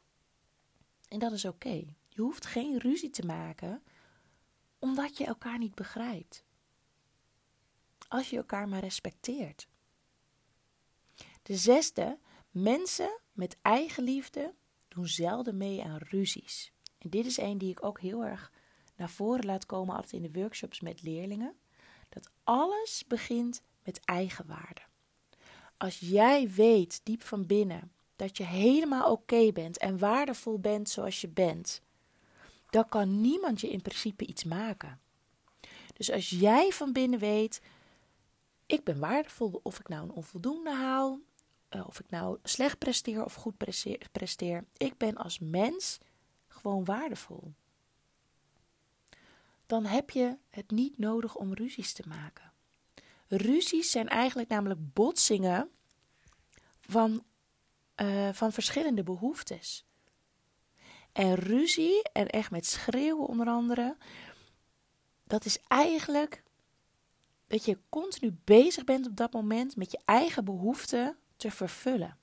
En 1.08 1.20
dat 1.20 1.32
is 1.32 1.46
oké. 1.46 1.86
Je 2.14 2.22
hoeft 2.22 2.46
geen 2.46 2.78
ruzie 2.78 3.10
te 3.10 3.26
maken 3.26 3.84
omdat 4.80 5.18
je 5.18 5.26
elkaar 5.26 5.58
niet 5.58 5.76
begrijpt. 5.76 6.44
Als 8.08 8.30
je 8.30 8.38
elkaar 8.38 8.70
maar 8.70 8.80
respecteert. 8.80 9.68
De 11.42 11.56
zesde, 11.56 12.20
mensen 12.50 13.20
met 13.32 13.58
eigen 13.62 14.04
liefde 14.04 14.54
doen 14.88 15.08
zelden 15.08 15.58
mee 15.58 15.84
aan 15.84 15.98
ruzies. 15.98 16.72
En 16.98 17.10
dit 17.10 17.26
is 17.26 17.38
een 17.38 17.58
die 17.58 17.70
ik 17.70 17.84
ook 17.86 18.00
heel 18.00 18.26
erg 18.26 18.52
naar 18.96 19.10
voren 19.10 19.46
laat 19.46 19.66
komen 19.66 19.96
altijd 19.96 20.14
in 20.14 20.32
de 20.32 20.40
workshops 20.40 20.80
met 20.80 21.02
leerlingen. 21.02 21.56
Dat 22.10 22.32
alles 22.44 23.04
begint 23.08 23.62
met 23.84 24.00
eigenwaarde. 24.06 24.82
Als 25.78 26.00
jij 26.00 26.50
weet 26.50 27.02
diep 27.04 27.24
van 27.24 27.46
binnen 27.46 27.92
dat 28.16 28.38
je 28.38 28.44
helemaal 28.44 29.12
oké 29.12 29.52
bent 29.52 29.78
en 29.78 29.98
waardevol 29.98 30.60
bent 30.60 30.90
zoals 30.90 31.22
je 31.22 31.30
bent, 31.30 31.82
dan 32.72 32.90
kan 32.90 33.22
niemand 33.22 33.62
je 33.62 33.70
in 33.70 33.82
principe 33.82 34.26
iets 34.26 34.44
maken. 34.44 35.00
Dus 35.94 36.12
als 36.12 36.30
jij 36.30 36.72
van 36.72 36.92
binnen 36.92 37.20
weet, 37.20 37.62
ik 38.66 38.84
ben 38.84 39.00
waardevol, 39.00 39.60
of 39.64 39.80
ik 39.80 39.88
nou 39.88 40.04
een 40.04 40.12
onvoldoende 40.12 40.74
haal, 40.74 41.20
eh, 41.70 41.88
of 41.88 42.00
ik 42.00 42.10
nou 42.10 42.38
slecht 42.44 42.78
presteer 42.78 43.26
of 43.26 43.34
goed 43.34 43.58
presteer, 44.12 44.66
ik 44.78 44.98
ben 44.98 45.16
als 45.16 45.40
mens 45.40 46.00
gewoon 46.48 46.86
waardevol. 46.86 47.54
Dan 49.66 49.86
heb 49.86 50.10
je 50.10 50.38
het 50.50 50.72
niet 50.72 50.98
nodig 50.98 51.36
om 51.36 51.54
ruzies 51.54 51.94
te 51.94 52.04
maken. 52.08 52.52
Ruzies 53.28 53.92
zijn 53.92 54.08
eigenlijk 54.08 54.50
namelijk 54.50 54.94
botsingen 54.94 55.70
van, 56.80 57.24
uh, 57.96 58.30
van 58.34 58.52
verschillende 58.52 59.04
behoeftes. 59.04 59.86
En 61.12 61.36
ruzie, 61.36 62.02
en 62.14 62.28
echt 62.28 62.52
met 62.52 62.66
schreeuwen 62.66 63.28
onder 63.28 63.48
andere, 63.48 63.98
dat 65.24 65.46
is 65.46 65.60
eigenlijk 65.68 66.44
dat 67.48 67.66
je 67.66 67.78
continu 67.90 68.38
bezig 68.44 68.84
bent 68.84 69.08
op 69.08 69.16
dat 69.16 69.34
moment 69.34 69.76
met 69.76 69.92
je 69.92 70.00
eigen 70.06 70.46
behoeften 70.46 71.18
te 71.38 71.52
vervullen. 71.52 72.18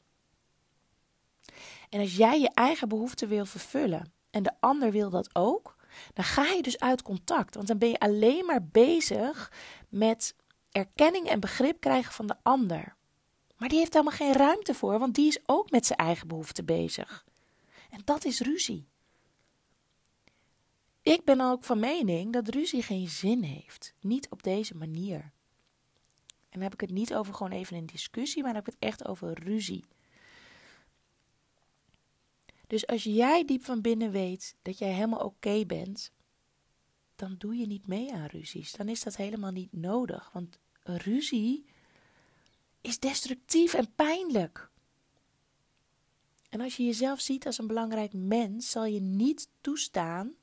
En 1.88 2.01
als 2.01 2.16
jij 2.16 2.40
je 2.40 2.51
eigen 2.55 2.88
behoeften 2.88 3.29
wil 3.29 3.46
vervullen 3.46 4.12
en 4.31 4.42
de 4.42 4.53
ander 4.61 4.90
wil 4.90 5.11
dat 5.11 5.35
ook, 5.35 5.77
dan 6.14 6.24
ga 6.24 6.44
je 6.44 6.62
dus 6.62 6.79
uit 6.79 7.03
contact. 7.03 7.55
Want 7.55 7.66
dan 7.66 7.79
ben 7.79 7.88
je 7.88 7.98
alleen 7.98 8.46
maar 8.46 8.64
bezig 8.64 9.53
met 9.88 10.35
erkenning 10.72 11.27
en 11.27 11.40
begrip 11.40 11.81
krijgen 11.81 12.12
van 12.12 12.27
de 12.27 12.37
ander. 12.42 12.96
Maar 13.57 13.68
die 13.68 13.79
heeft 13.79 13.92
helemaal 13.92 14.16
geen 14.16 14.33
ruimte 14.33 14.74
voor, 14.74 14.98
want 14.98 15.14
die 15.14 15.27
is 15.27 15.38
ook 15.46 15.70
met 15.70 15.87
zijn 15.87 15.98
eigen 15.98 16.29
behoeften 16.29 16.64
bezig. 16.64 17.24
En 17.88 18.01
dat 18.05 18.24
is 18.24 18.40
ruzie. 18.40 18.88
Ik 21.03 21.24
ben 21.24 21.40
ook 21.40 21.64
van 21.64 21.79
mening 21.79 22.33
dat 22.33 22.48
ruzie 22.48 22.83
geen 22.83 23.09
zin 23.09 23.42
heeft. 23.42 23.94
Niet 24.01 24.29
op 24.29 24.42
deze 24.42 24.77
manier. 24.77 25.20
En 26.29 26.51
dan 26.51 26.62
heb 26.62 26.72
ik 26.72 26.81
het 26.81 26.90
niet 26.90 27.14
over 27.14 27.35
gewoon 27.35 27.53
even 27.53 27.77
een 27.77 27.87
discussie, 27.87 28.42
maar 28.42 28.53
dan 28.53 28.62
heb 28.64 28.74
ik 28.74 28.79
het 28.81 28.90
echt 28.90 29.07
over 29.07 29.42
ruzie. 29.42 29.85
Dus 32.66 32.87
als 32.87 33.03
jij 33.03 33.44
diep 33.44 33.64
van 33.64 33.81
binnen 33.81 34.11
weet 34.11 34.57
dat 34.62 34.79
jij 34.79 34.92
helemaal 34.92 35.24
oké 35.24 35.66
bent, 35.66 36.12
dan 37.16 37.35
doe 37.38 37.57
je 37.57 37.66
niet 37.66 37.87
mee 37.87 38.12
aan 38.12 38.27
ruzies. 38.27 38.72
Dan 38.72 38.88
is 38.88 39.03
dat 39.03 39.16
helemaal 39.16 39.51
niet 39.51 39.72
nodig. 39.72 40.31
Want 40.33 40.59
ruzie 40.83 41.64
is 42.81 42.98
destructief 42.98 43.74
en 43.74 43.94
pijnlijk. 43.94 44.67
En 46.59 46.64
als 46.64 46.77
je 46.77 46.85
jezelf 46.85 47.21
ziet 47.21 47.47
als 47.47 47.59
een 47.59 47.66
belangrijk 47.66 48.12
mens, 48.12 48.71
zal 48.71 48.85
je 48.85 49.01
niet 49.01 49.49
toestaan 49.61 50.35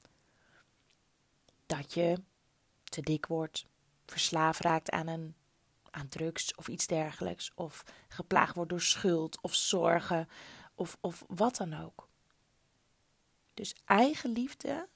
dat 1.66 1.94
je 1.94 2.22
te 2.84 3.02
dik 3.02 3.26
wordt, 3.26 3.66
verslaafd 4.06 4.60
raakt 4.60 4.90
aan, 4.90 5.08
een, 5.08 5.36
aan 5.92 6.08
drugs 6.08 6.56
of 6.56 6.68
iets 6.68 6.88
dergelijks, 6.88 7.52
of 7.56 7.84
geplaagd 8.08 8.56
wordt 8.56 8.70
door 8.70 8.82
schuld 8.82 9.42
of 9.42 9.56
zorgen 9.56 10.28
of, 10.76 10.98
of 11.02 11.24
wat 11.28 11.56
dan 11.56 11.74
ook. 11.74 12.10
Dus 13.54 13.76
eigenliefde, 13.86 14.88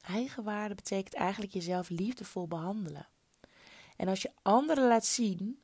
eigenwaarde 0.00 0.74
betekent 0.74 1.14
eigenlijk 1.14 1.52
jezelf 1.52 1.88
liefdevol 1.88 2.48
behandelen. 2.48 3.08
En 3.96 4.08
als 4.08 4.22
je 4.22 4.32
anderen 4.42 4.88
laat 4.88 5.06
zien 5.06 5.62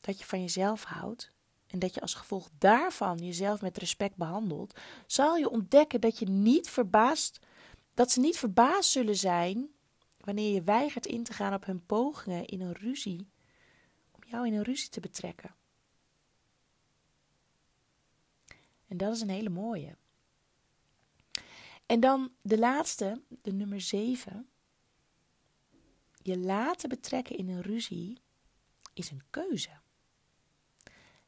dat 0.00 0.18
je 0.18 0.24
van 0.24 0.40
jezelf 0.40 0.84
houdt 0.84 1.33
en 1.74 1.80
dat 1.80 1.94
je 1.94 2.00
als 2.00 2.14
gevolg 2.14 2.50
daarvan 2.58 3.18
jezelf 3.18 3.60
met 3.60 3.78
respect 3.78 4.16
behandelt, 4.16 4.80
zal 5.06 5.36
je 5.36 5.50
ontdekken 5.50 6.00
dat 6.00 6.18
je 6.18 6.26
niet 6.26 6.70
verbaasd, 6.70 7.40
dat 7.94 8.10
ze 8.10 8.20
niet 8.20 8.38
verbaasd 8.38 8.90
zullen 8.90 9.16
zijn 9.16 9.68
wanneer 10.20 10.54
je 10.54 10.62
weigert 10.62 11.06
in 11.06 11.22
te 11.22 11.32
gaan 11.32 11.54
op 11.54 11.64
hun 11.64 11.86
pogingen 11.86 12.44
in 12.44 12.60
een 12.60 12.72
ruzie, 12.72 13.28
om 14.10 14.20
jou 14.26 14.46
in 14.46 14.54
een 14.54 14.62
ruzie 14.62 14.88
te 14.88 15.00
betrekken. 15.00 15.54
En 18.86 18.96
dat 18.96 19.14
is 19.14 19.20
een 19.20 19.28
hele 19.28 19.50
mooie. 19.50 19.96
En 21.86 22.00
dan 22.00 22.32
de 22.42 22.58
laatste, 22.58 23.22
de 23.42 23.52
nummer 23.52 23.80
7. 23.80 24.48
Je 26.22 26.38
laten 26.38 26.88
betrekken 26.88 27.36
in 27.36 27.48
een 27.48 27.62
ruzie 27.62 28.20
is 28.92 29.10
een 29.10 29.22
keuze. 29.30 29.82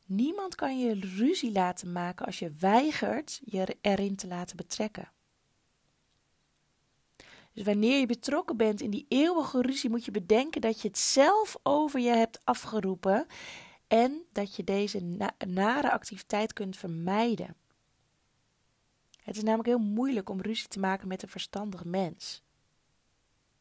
Niemand 0.06 0.54
kan 0.54 0.78
je 0.78 0.94
ruzie 1.00 1.52
laten 1.52 1.92
maken 1.92 2.26
als 2.26 2.38
je 2.38 2.52
weigert 2.58 3.40
je 3.44 3.76
erin 3.80 4.16
te 4.16 4.26
laten 4.26 4.56
betrekken. 4.56 5.10
Dus 7.52 7.64
wanneer 7.64 7.98
je 7.98 8.06
betrokken 8.06 8.56
bent 8.56 8.80
in 8.80 8.90
die 8.90 9.06
eeuwige 9.08 9.60
ruzie, 9.60 9.90
moet 9.90 10.04
je 10.04 10.10
bedenken 10.10 10.60
dat 10.60 10.80
je 10.80 10.88
het 10.88 10.98
zelf 10.98 11.56
over 11.62 12.00
je 12.00 12.10
hebt 12.10 12.40
afgeroepen 12.44 13.26
en 13.86 14.22
dat 14.32 14.56
je 14.56 14.64
deze 14.64 15.00
nare 15.46 15.90
activiteit 15.90 16.52
kunt 16.52 16.76
vermijden. 16.76 17.56
Het 19.22 19.36
is 19.36 19.42
namelijk 19.42 19.68
heel 19.68 19.78
moeilijk 19.78 20.30
om 20.30 20.40
ruzie 20.40 20.68
te 20.68 20.78
maken 20.78 21.08
met 21.08 21.22
een 21.22 21.28
verstandig 21.28 21.84
mens. 21.84 22.42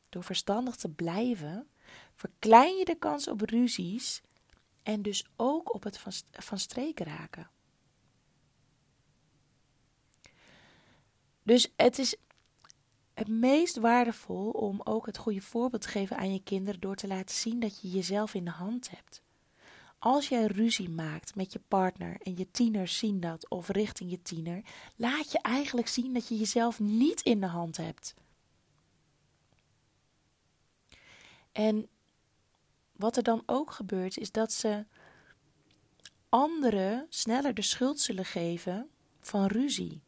Door 0.09 0.23
verstandig 0.23 0.75
te 0.75 0.89
blijven, 0.89 1.67
verklein 2.15 2.77
je 2.77 2.85
de 2.85 2.95
kans 2.95 3.27
op 3.27 3.41
ruzies 3.41 4.21
en 4.85 5.01
dus 5.01 5.25
ook 5.35 5.73
op 5.73 5.83
het 5.83 5.99
van, 6.31 6.59
streek 6.59 6.99
raken. 6.99 7.49
Dus 11.43 11.73
het 11.75 11.99
is 11.99 12.15
het 13.13 13.27
meest 13.27 13.77
waardevol 13.77 14.49
om 14.49 14.81
ook 14.83 15.05
het 15.05 15.17
goede 15.17 15.41
voorbeeld 15.41 15.81
te 15.81 15.87
geven 15.87 16.17
aan 16.17 16.33
je 16.33 16.43
kinderen 16.43 16.79
door 16.79 16.95
te 16.95 17.07
laten 17.07 17.35
zien 17.35 17.59
dat 17.59 17.81
je 17.81 17.89
jezelf 17.89 18.33
in 18.33 18.45
de 18.45 18.51
hand 18.51 18.89
hebt. 18.89 19.21
Als 19.99 20.29
jij 20.29 20.45
ruzie 20.45 20.89
maakt 20.89 21.35
met 21.35 21.53
je 21.53 21.59
partner 21.67 22.21
en 22.21 22.37
je 22.37 22.51
tieners 22.51 22.97
zien 22.97 23.19
dat 23.19 23.49
of 23.49 23.69
richting 23.69 24.11
je 24.11 24.21
tiener, 24.21 24.63
laat 24.95 25.31
je 25.31 25.39
eigenlijk 25.41 25.87
zien 25.87 26.13
dat 26.13 26.27
je 26.27 26.37
jezelf 26.37 26.79
niet 26.79 27.21
in 27.21 27.39
de 27.39 27.47
hand 27.47 27.77
hebt. 27.77 28.13
En 31.51 31.89
wat 32.95 33.17
er 33.17 33.23
dan 33.23 33.43
ook 33.45 33.71
gebeurt, 33.71 34.17
is 34.17 34.31
dat 34.31 34.53
ze 34.53 34.85
anderen 36.29 37.05
sneller 37.09 37.53
de 37.53 37.61
schuld 37.61 37.99
zullen 37.99 38.25
geven 38.25 38.89
van 39.19 39.45
ruzie. 39.45 40.01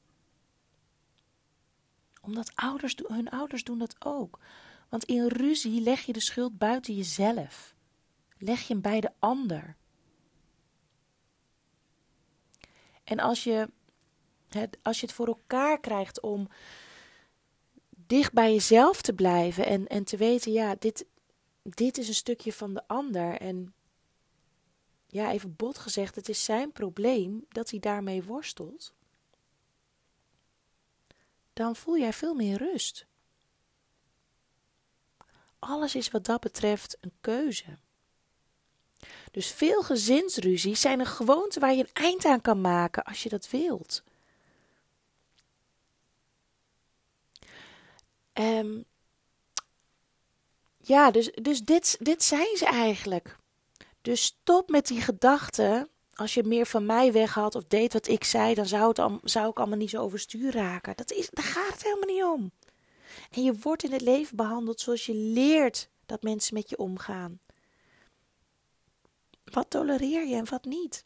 Omdat 2.21 2.51
ouders, 2.55 2.95
hun 3.07 3.29
ouders 3.29 3.63
doen 3.63 3.77
dat 3.77 4.05
ook. 4.05 4.39
Want 4.89 5.03
in 5.03 5.27
ruzie 5.27 5.81
leg 5.81 6.01
je 6.05 6.13
de 6.13 6.19
schuld 6.19 6.57
buiten 6.57 6.95
jezelf. 6.95 7.75
Leg 8.37 8.61
je 8.61 8.73
hem 8.73 8.81
bij 8.81 8.99
de 8.99 9.11
ander. 9.19 9.75
En 13.03 13.19
als 13.19 13.43
je, 13.43 13.69
het, 14.49 14.77
als 14.81 14.99
je 14.99 15.05
het 15.05 15.15
voor 15.15 15.27
elkaar 15.27 15.79
krijgt 15.79 16.21
om 16.21 16.47
dicht 17.89 18.33
bij 18.33 18.51
jezelf 18.51 19.01
te 19.01 19.13
blijven 19.13 19.65
en, 19.65 19.87
en 19.87 20.03
te 20.03 20.17
weten, 20.17 20.51
ja, 20.51 20.75
dit, 20.79 21.05
dit 21.75 21.97
is 21.97 22.07
een 22.07 22.13
stukje 22.13 22.53
van 22.53 22.73
de 22.73 22.87
ander. 22.87 23.41
En 23.41 23.73
ja, 25.07 25.31
even 25.31 25.55
bot 25.55 25.77
gezegd, 25.77 26.15
het 26.15 26.29
is 26.29 26.43
zijn 26.43 26.71
probleem 26.71 27.45
dat 27.49 27.69
hij 27.69 27.79
daarmee 27.79 28.23
worstelt. 28.23 28.93
Dan 31.53 31.75
voel 31.75 31.97
jij 31.97 32.13
veel 32.13 32.33
meer 32.33 32.57
rust. 32.57 33.05
Alles 35.59 35.95
is 35.95 36.09
wat 36.09 36.25
dat 36.25 36.41
betreft 36.41 36.97
een 37.01 37.13
keuze. 37.21 37.77
Dus 39.31 39.51
veel 39.51 39.83
gezinsruzies 39.83 40.81
zijn 40.81 40.99
een 40.99 41.05
gewoonte 41.05 41.59
waar 41.59 41.73
je 41.73 41.83
een 41.83 41.93
eind 41.93 42.25
aan 42.25 42.41
kan 42.41 42.61
maken 42.61 43.03
als 43.03 43.23
je 43.23 43.29
dat 43.29 43.49
wilt. 43.49 44.03
Um, 48.33 48.85
ja, 50.87 51.11
dus, 51.11 51.31
dus 51.31 51.61
dit, 51.61 51.97
dit 51.99 52.23
zijn 52.23 52.57
ze 52.57 52.65
eigenlijk. 52.65 53.37
Dus 54.01 54.23
stop 54.23 54.69
met 54.69 54.87
die 54.87 55.01
gedachten. 55.01 55.89
Als 56.13 56.33
je 56.33 56.43
meer 56.43 56.65
van 56.65 56.85
mij 56.85 57.11
weg 57.11 57.33
had 57.33 57.55
of 57.55 57.63
deed 57.67 57.93
wat 57.93 58.07
ik 58.07 58.23
zei, 58.23 58.53
dan 58.53 58.65
zou, 58.65 58.87
het, 58.87 59.19
zou 59.23 59.49
ik 59.49 59.57
allemaal 59.57 59.77
niet 59.77 59.89
zo 59.89 60.01
overstuur 60.01 60.51
raken. 60.51 60.95
Dat 60.95 61.11
is, 61.11 61.29
daar 61.29 61.45
gaat 61.45 61.73
het 61.73 61.83
helemaal 61.83 62.15
niet 62.15 62.23
om. 62.23 62.51
En 63.31 63.43
je 63.43 63.53
wordt 63.53 63.83
in 63.83 63.91
het 63.91 64.01
leven 64.01 64.35
behandeld 64.35 64.79
zoals 64.79 65.05
je 65.05 65.13
leert 65.13 65.89
dat 66.05 66.23
mensen 66.23 66.53
met 66.53 66.69
je 66.69 66.77
omgaan. 66.77 67.39
Wat 69.43 69.69
tolereer 69.69 70.27
je 70.27 70.35
en 70.35 70.49
wat 70.49 70.65
niet? 70.65 71.03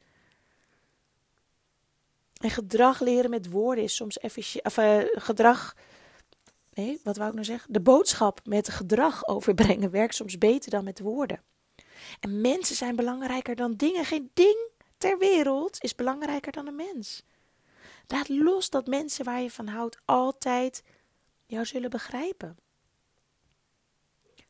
En 2.38 2.50
gedrag 2.50 3.00
leren 3.00 3.30
met 3.30 3.50
woorden 3.50 3.84
is 3.84 3.96
soms 3.96 4.20
efficiënt. 4.20 4.66
Of 4.66 4.78
uh, 4.78 5.04
gedrag. 5.06 5.76
Nee, 6.74 7.00
wat 7.04 7.18
wou 7.18 7.28
ik 7.28 7.34
nou 7.34 7.46
zeggen? 7.46 7.74
De 7.74 7.82
boodschap 7.82 8.40
met 8.46 8.70
gedrag 8.70 9.28
overbrengen 9.28 9.92
werkt 9.92 10.16
soms 10.16 10.38
beter 10.38 10.72
dan 10.72 10.84
met 10.84 11.00
woorden. 11.00 11.44
En 12.20 12.42
mensen 12.42 12.76
zijn 12.76 12.96
belangrijker 12.96 13.56
dan 13.56 13.76
dingen. 13.76 14.06
Geen 14.06 14.32
ding 14.34 14.70
ter 14.98 15.18
wereld 15.18 15.84
is 15.84 15.96
belangrijker 15.96 16.52
dan 16.52 16.68
een 16.68 16.76
mens. 16.76 17.24
Laat 18.08 18.30
los 18.30 18.70
dat 18.70 18.88
mensen 18.88 19.26
waar 19.26 19.42
je 19.42 19.52
van 19.52 19.68
houdt 19.68 19.98
altijd 20.06 20.84
jou 21.46 21.66
zullen 21.66 21.90
begrijpen. 21.90 22.58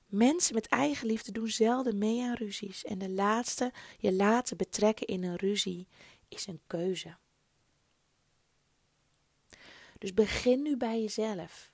Mensen 0.05 0.53
met 0.55 0.67
eigen 0.67 1.07
liefde 1.07 1.31
doen 1.31 1.47
zelden 1.47 1.97
mee 1.97 2.23
aan 2.23 2.33
ruzies. 2.33 2.83
En 2.83 2.97
de 2.97 3.09
laatste 3.09 3.71
je 3.97 4.13
laten 4.13 4.57
betrekken 4.57 5.07
in 5.07 5.23
een 5.23 5.35
ruzie 5.35 5.87
is 6.27 6.47
een 6.47 6.61
keuze. 6.67 7.17
Dus 9.97 10.13
begin 10.13 10.61
nu 10.61 10.77
bij 10.77 11.01
jezelf. 11.01 11.70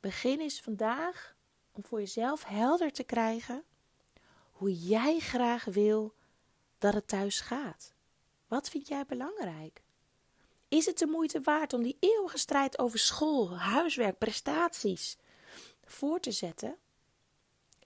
Begin 0.00 0.40
eens 0.40 0.60
vandaag 0.60 1.36
om 1.72 1.84
voor 1.84 1.98
jezelf 1.98 2.44
helder 2.44 2.92
te 2.92 3.02
krijgen 3.02 3.64
hoe 4.50 4.74
jij 4.74 5.18
graag 5.18 5.64
wil 5.64 6.14
dat 6.78 6.94
het 6.94 7.08
thuis 7.08 7.40
gaat. 7.40 7.92
Wat 8.48 8.68
vind 8.68 8.88
jij 8.88 9.04
belangrijk? 9.06 9.82
Is 10.68 10.86
het 10.86 10.98
de 10.98 11.06
moeite 11.06 11.40
waard 11.40 11.72
om 11.72 11.82
die 11.82 11.96
eeuwige 12.00 12.38
strijd 12.38 12.78
over 12.78 12.98
school, 12.98 13.58
huiswerk, 13.58 14.18
prestaties 14.18 15.16
voor 15.84 16.20
te 16.20 16.30
zetten? 16.32 16.76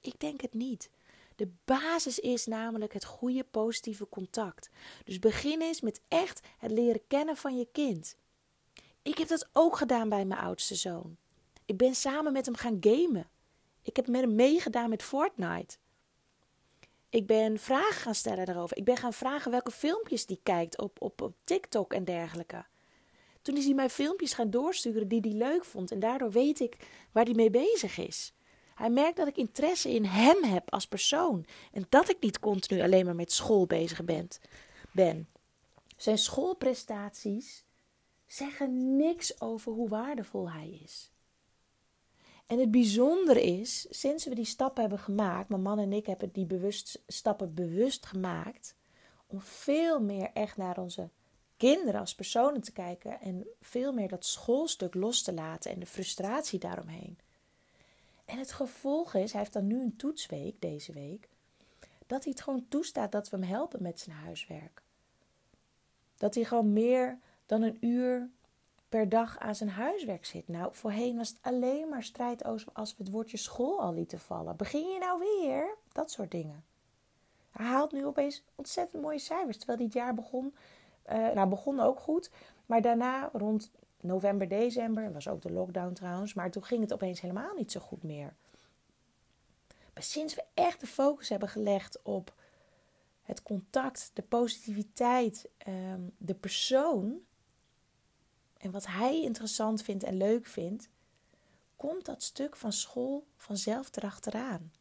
Ik 0.01 0.21
denk 0.21 0.41
het 0.41 0.55
niet. 0.55 0.91
De 1.37 1.49
basis 1.65 2.19
is 2.19 2.47
namelijk 2.47 2.93
het 2.93 3.05
goede 3.05 3.45
positieve 3.45 4.09
contact. 4.09 4.71
Dus 5.05 5.19
begin 5.19 5.61
eens 5.61 5.81
met 5.81 6.01
echt 6.09 6.47
het 6.59 6.71
leren 6.71 7.07
kennen 7.07 7.37
van 7.37 7.59
je 7.59 7.69
kind. 7.73 8.17
Ik 9.03 9.19
heb 9.19 9.29
dat 9.29 9.49
ook 9.53 9.77
gedaan 9.77 10.09
bij 10.09 10.25
mijn 10.25 10.41
oudste 10.41 10.75
zoon. 10.75 11.17
Ik 11.65 11.77
ben 11.77 11.95
samen 11.95 12.33
met 12.33 12.47
hem 12.47 12.57
gaan 12.57 12.77
gamen. 12.81 13.29
Ik 13.83 13.97
heb 13.97 14.07
met 14.07 14.21
hem 14.21 14.35
meegedaan 14.35 14.91
met 14.91 15.03
Fortnite. 15.03 15.77
Ik 17.09 17.27
ben 17.27 17.59
vragen 17.59 17.95
gaan 17.95 18.15
stellen 18.15 18.47
daarover. 18.47 18.77
Ik 18.77 18.85
ben 18.85 18.97
gaan 18.97 19.13
vragen 19.13 19.51
welke 19.51 19.71
filmpjes 19.71 20.27
die 20.27 20.41
kijkt 20.43 20.79
op, 20.79 21.01
op, 21.01 21.23
op 21.23 21.35
TikTok 21.45 21.93
en 21.93 22.05
dergelijke. 22.05 22.65
Toen 23.43 23.57
is 23.57 23.65
hij 23.65 23.75
mij 23.75 23.91
filmpjes 23.91 24.33
gaan 24.33 24.51
doorsturen 24.51 25.09
die 25.09 25.21
hij 25.21 25.33
leuk 25.33 25.65
vond. 25.65 25.91
En 25.91 26.01
daardoor 26.01 26.31
weet 26.31 26.61
ik 26.61 26.77
waar 27.13 27.25
hij 27.25 27.35
mee 27.35 27.51
bezig 27.51 27.99
is. 27.99 28.35
Hij 28.75 28.91
merkt 28.91 29.17
dat 29.17 29.27
ik 29.27 29.37
interesse 29.37 29.95
in 29.95 30.05
hem 30.05 30.43
heb 30.43 30.71
als 30.71 30.87
persoon. 30.87 31.47
En 31.73 31.87
dat 31.89 32.09
ik 32.09 32.21
niet 32.21 32.41
continu 32.41 32.83
alleen 32.83 33.05
maar 33.05 33.15
met 33.15 33.33
school 33.33 33.67
bezig 33.67 34.05
ben. 34.05 34.29
ben. 34.93 35.29
Zijn 35.97 36.19
schoolprestaties 36.19 37.65
zeggen 38.27 38.97
niks 38.97 39.41
over 39.41 39.73
hoe 39.73 39.89
waardevol 39.89 40.51
hij 40.51 40.81
is. 40.83 41.13
En 42.47 42.59
het 42.59 42.71
bijzondere 42.71 43.43
is, 43.43 43.87
sinds 43.91 44.25
we 44.25 44.35
die 44.35 44.45
stappen 44.45 44.81
hebben 44.81 44.99
gemaakt, 45.01 45.49
mijn 45.49 45.63
man 45.63 45.79
en 45.79 45.93
ik 45.93 46.07
hebben 46.07 46.33
die 46.33 46.47
bewust, 46.47 47.03
stappen 47.07 47.55
bewust 47.55 48.07
gemaakt, 48.07 48.77
om 49.27 49.41
veel 49.41 50.01
meer 50.01 50.31
echt 50.33 50.57
naar 50.57 50.79
onze 50.79 51.09
kinderen 51.57 52.01
als 52.01 52.15
personen 52.15 52.61
te 52.61 52.73
kijken 52.73 53.21
en 53.21 53.47
veel 53.61 53.93
meer 53.93 54.09
dat 54.09 54.25
schoolstuk 54.25 54.95
los 54.95 55.23
te 55.23 55.33
laten 55.33 55.71
en 55.71 55.79
de 55.79 55.87
frustratie 55.87 56.59
daaromheen. 56.59 57.19
En 58.25 58.39
het 58.39 58.53
gevolg 58.53 59.15
is, 59.15 59.33
hij 59.33 59.41
heeft 59.41 59.53
dan 59.53 59.67
nu 59.67 59.81
een 59.81 59.97
toetsweek 59.97 60.61
deze 60.61 60.93
week, 60.93 61.29
dat 62.07 62.25
hij 62.25 62.33
het 62.33 62.43
gewoon 62.43 62.67
toestaat 62.69 63.13
dat 63.13 63.31
we 63.31 63.37
hem 63.37 63.47
helpen 63.47 63.83
met 63.83 64.01
zijn 64.01 64.17
huiswerk. 64.17 64.83
Dat 66.17 66.35
hij 66.35 66.45
gewoon 66.45 66.73
meer 66.73 67.19
dan 67.47 67.63
een 67.63 67.77
uur 67.81 68.31
per 68.95 69.09
dag 69.09 69.39
aan 69.39 69.55
zijn 69.55 69.71
huiswerk 69.71 70.25
zit. 70.25 70.49
Nou, 70.49 70.75
voorheen 70.75 71.17
was 71.17 71.29
het 71.29 71.39
alleen 71.43 71.89
maar 71.89 72.03
strijd 72.03 72.45
als 72.45 72.65
we 72.97 73.03
het 73.03 73.11
woordje 73.11 73.37
school 73.37 73.81
al 73.81 73.95
lieten 73.95 74.19
vallen. 74.19 74.57
Begin 74.57 74.89
je 74.89 74.99
nou 74.99 75.19
weer? 75.19 75.77
Dat 75.93 76.11
soort 76.11 76.31
dingen. 76.31 76.65
Hij 77.51 77.67
haalt 77.67 77.93
nu 77.93 78.07
opeens 78.07 78.45
ontzettend 78.55 79.03
mooie 79.03 79.19
cijfers. 79.19 79.57
Terwijl 79.57 79.79
dit 79.79 79.93
jaar 79.93 80.15
begon, 80.15 80.55
uh, 81.13 81.31
nou 81.31 81.49
begon 81.49 81.81
ook 81.81 82.01
goed. 82.01 82.31
Maar 82.67 82.83
daarna 82.83 83.31
rond 83.33 83.71
november, 84.01 84.49
december, 84.49 85.13
was 85.13 85.29
ook 85.29 85.43
de 85.43 85.53
lockdown 85.53 85.93
trouwens. 85.93 86.35
Maar 86.35 86.51
toen 86.51 86.65
ging 86.65 86.81
het 86.81 86.93
opeens 86.93 87.21
helemaal 87.21 87.55
niet 87.57 87.73
zo 87.73 87.81
goed 87.81 88.03
meer. 88.03 88.35
Maar 89.95 90.03
sinds 90.03 90.35
we 90.35 90.45
echt 90.55 90.81
de 90.81 90.87
focus 90.87 91.29
hebben 91.29 91.49
gelegd 91.49 92.03
op 92.03 92.35
het 93.23 93.43
contact, 93.43 94.11
de 94.13 94.23
positiviteit, 94.23 95.49
ehm, 95.59 96.01
de 96.17 96.35
persoon 96.35 97.23
en 98.65 98.71
wat 98.71 98.87
hij 98.87 99.23
interessant 99.23 99.83
vindt 99.83 100.03
en 100.03 100.17
leuk 100.17 100.47
vindt, 100.47 100.89
komt 101.77 102.05
dat 102.05 102.23
stuk 102.23 102.57
van 102.57 102.73
school 102.73 103.27
vanzelf 103.37 103.97
erachteraan. 103.97 104.73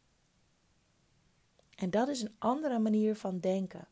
En 1.76 1.90
dat 1.90 2.08
is 2.08 2.22
een 2.22 2.36
andere 2.38 2.80
manier 2.80 3.16
van 3.16 3.38
denken. 3.38 3.88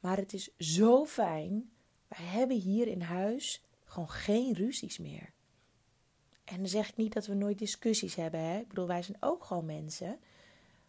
Maar 0.00 0.16
het 0.16 0.32
is 0.32 0.50
zo 0.58 1.06
fijn. 1.06 1.70
Wij 2.08 2.26
hebben 2.26 2.56
hier 2.56 2.86
in 2.86 3.00
huis 3.00 3.62
gewoon 3.84 4.10
geen 4.10 4.52
ruzies 4.52 4.98
meer. 4.98 5.32
En 6.44 6.56
dan 6.56 6.68
zeg 6.68 6.88
ik 6.88 6.96
niet 6.96 7.12
dat 7.12 7.26
we 7.26 7.34
nooit 7.34 7.58
discussies 7.58 8.14
hebben. 8.14 8.40
Hè? 8.40 8.58
Ik 8.58 8.68
bedoel, 8.68 8.86
wij 8.86 9.02
zijn 9.02 9.16
ook 9.20 9.44
gewoon 9.44 9.64
mensen. 9.64 10.18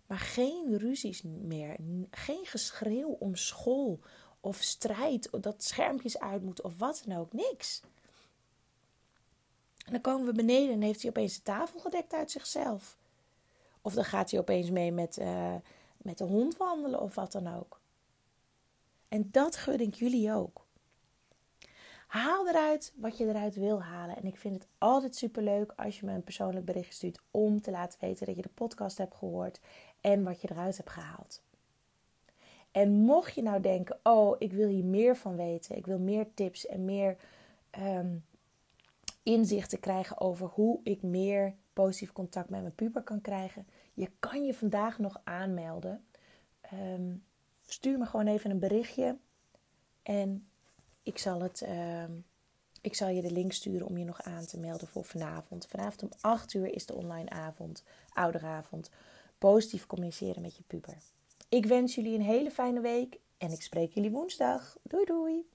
Maar 0.07 0.19
geen 0.19 0.77
ruzies 0.77 1.21
meer. 1.21 1.75
Geen 2.11 2.45
geschreeuw 2.45 3.09
om 3.09 3.35
school 3.35 3.99
of 4.39 4.57
strijd, 4.57 5.29
dat 5.41 5.63
schermpjes 5.63 6.19
uit 6.19 6.43
moeten 6.43 6.63
of 6.63 6.77
wat 6.77 7.03
dan 7.05 7.17
ook. 7.17 7.33
Niks. 7.33 7.81
En 9.85 9.91
dan 9.91 10.01
komen 10.01 10.25
we 10.25 10.33
beneden 10.33 10.73
en 10.73 10.81
heeft 10.81 11.01
hij 11.01 11.09
opeens 11.09 11.35
de 11.35 11.43
tafel 11.43 11.79
gedekt 11.79 12.13
uit 12.13 12.31
zichzelf. 12.31 12.97
Of 13.81 13.93
dan 13.93 14.05
gaat 14.05 14.31
hij 14.31 14.39
opeens 14.39 14.69
mee 14.69 14.91
met, 14.91 15.17
uh, 15.17 15.55
met 15.97 16.17
de 16.17 16.23
hond 16.23 16.57
wandelen 16.57 17.01
of 17.01 17.15
wat 17.15 17.31
dan 17.31 17.55
ook. 17.55 17.79
En 19.07 19.29
dat 19.31 19.55
gun 19.55 19.79
ik 19.79 19.93
jullie 19.93 20.33
ook. 20.33 20.65
Haal 22.07 22.47
eruit 22.47 22.93
wat 22.95 23.17
je 23.17 23.27
eruit 23.27 23.55
wil 23.55 23.83
halen. 23.83 24.15
En 24.15 24.25
ik 24.25 24.37
vind 24.37 24.55
het 24.55 24.67
altijd 24.77 25.15
superleuk 25.15 25.73
als 25.75 25.99
je 25.99 26.05
me 26.05 26.13
een 26.13 26.23
persoonlijk 26.23 26.65
bericht 26.65 26.93
stuurt 26.93 27.19
om 27.31 27.61
te 27.61 27.71
laten 27.71 27.99
weten 28.01 28.25
dat 28.25 28.35
je 28.35 28.41
de 28.41 28.49
podcast 28.53 28.97
hebt 28.97 29.15
gehoord 29.15 29.59
en 30.01 30.23
wat 30.23 30.41
je 30.41 30.51
eruit 30.51 30.77
hebt 30.77 30.89
gehaald. 30.89 31.41
En 32.71 32.91
mocht 32.91 33.35
je 33.35 33.41
nou 33.41 33.61
denken: 33.61 33.99
oh, 34.03 34.35
ik 34.39 34.53
wil 34.53 34.67
hier 34.67 34.85
meer 34.85 35.17
van 35.17 35.35
weten, 35.35 35.77
ik 35.77 35.85
wil 35.85 35.99
meer 35.99 36.27
tips 36.33 36.65
en 36.65 36.85
meer 36.85 37.17
um, 37.79 38.25
inzicht 39.25 39.69
te 39.69 39.77
krijgen 39.77 40.19
over 40.19 40.47
hoe 40.47 40.79
ik 40.83 41.01
meer 41.01 41.55
positief 41.73 42.11
contact 42.11 42.49
met 42.49 42.61
mijn 42.61 42.75
puber 42.75 43.03
kan 43.03 43.21
krijgen. 43.21 43.67
Je 43.93 44.11
kan 44.19 44.45
je 44.45 44.53
vandaag 44.53 44.99
nog 44.99 45.21
aanmelden. 45.23 46.05
Ehm, 46.61 47.15
stuur 47.65 47.97
me 47.97 48.05
gewoon 48.05 48.27
even 48.27 48.51
een 48.51 48.59
berichtje. 48.59 49.17
En 50.03 50.47
ik 51.03 51.17
zal, 51.17 51.41
het, 51.41 51.61
ehm, 51.61 52.11
ik 52.81 52.95
zal 52.95 53.07
je 53.07 53.21
de 53.21 53.31
link 53.31 53.51
sturen 53.51 53.87
om 53.87 53.97
je 53.97 54.05
nog 54.05 54.21
aan 54.21 54.45
te 54.45 54.59
melden 54.59 54.87
voor 54.87 55.05
vanavond. 55.05 55.67
Vanavond 55.67 56.03
om 56.03 56.09
8 56.19 56.53
uur 56.53 56.73
is 56.73 56.85
de 56.85 56.95
online 56.95 57.29
avond, 57.29 57.83
ouderavond. 58.09 58.91
Positief 59.37 59.85
communiceren 59.85 60.41
met 60.41 60.55
je 60.55 60.63
puber. 60.67 60.97
Ik 61.49 61.65
wens 61.65 61.95
jullie 61.95 62.15
een 62.15 62.25
hele 62.25 62.51
fijne 62.51 62.81
week 62.81 63.19
en 63.37 63.51
ik 63.51 63.61
spreek 63.61 63.93
jullie 63.93 64.11
woensdag. 64.11 64.77
Doei 64.83 65.05
doei! 65.05 65.54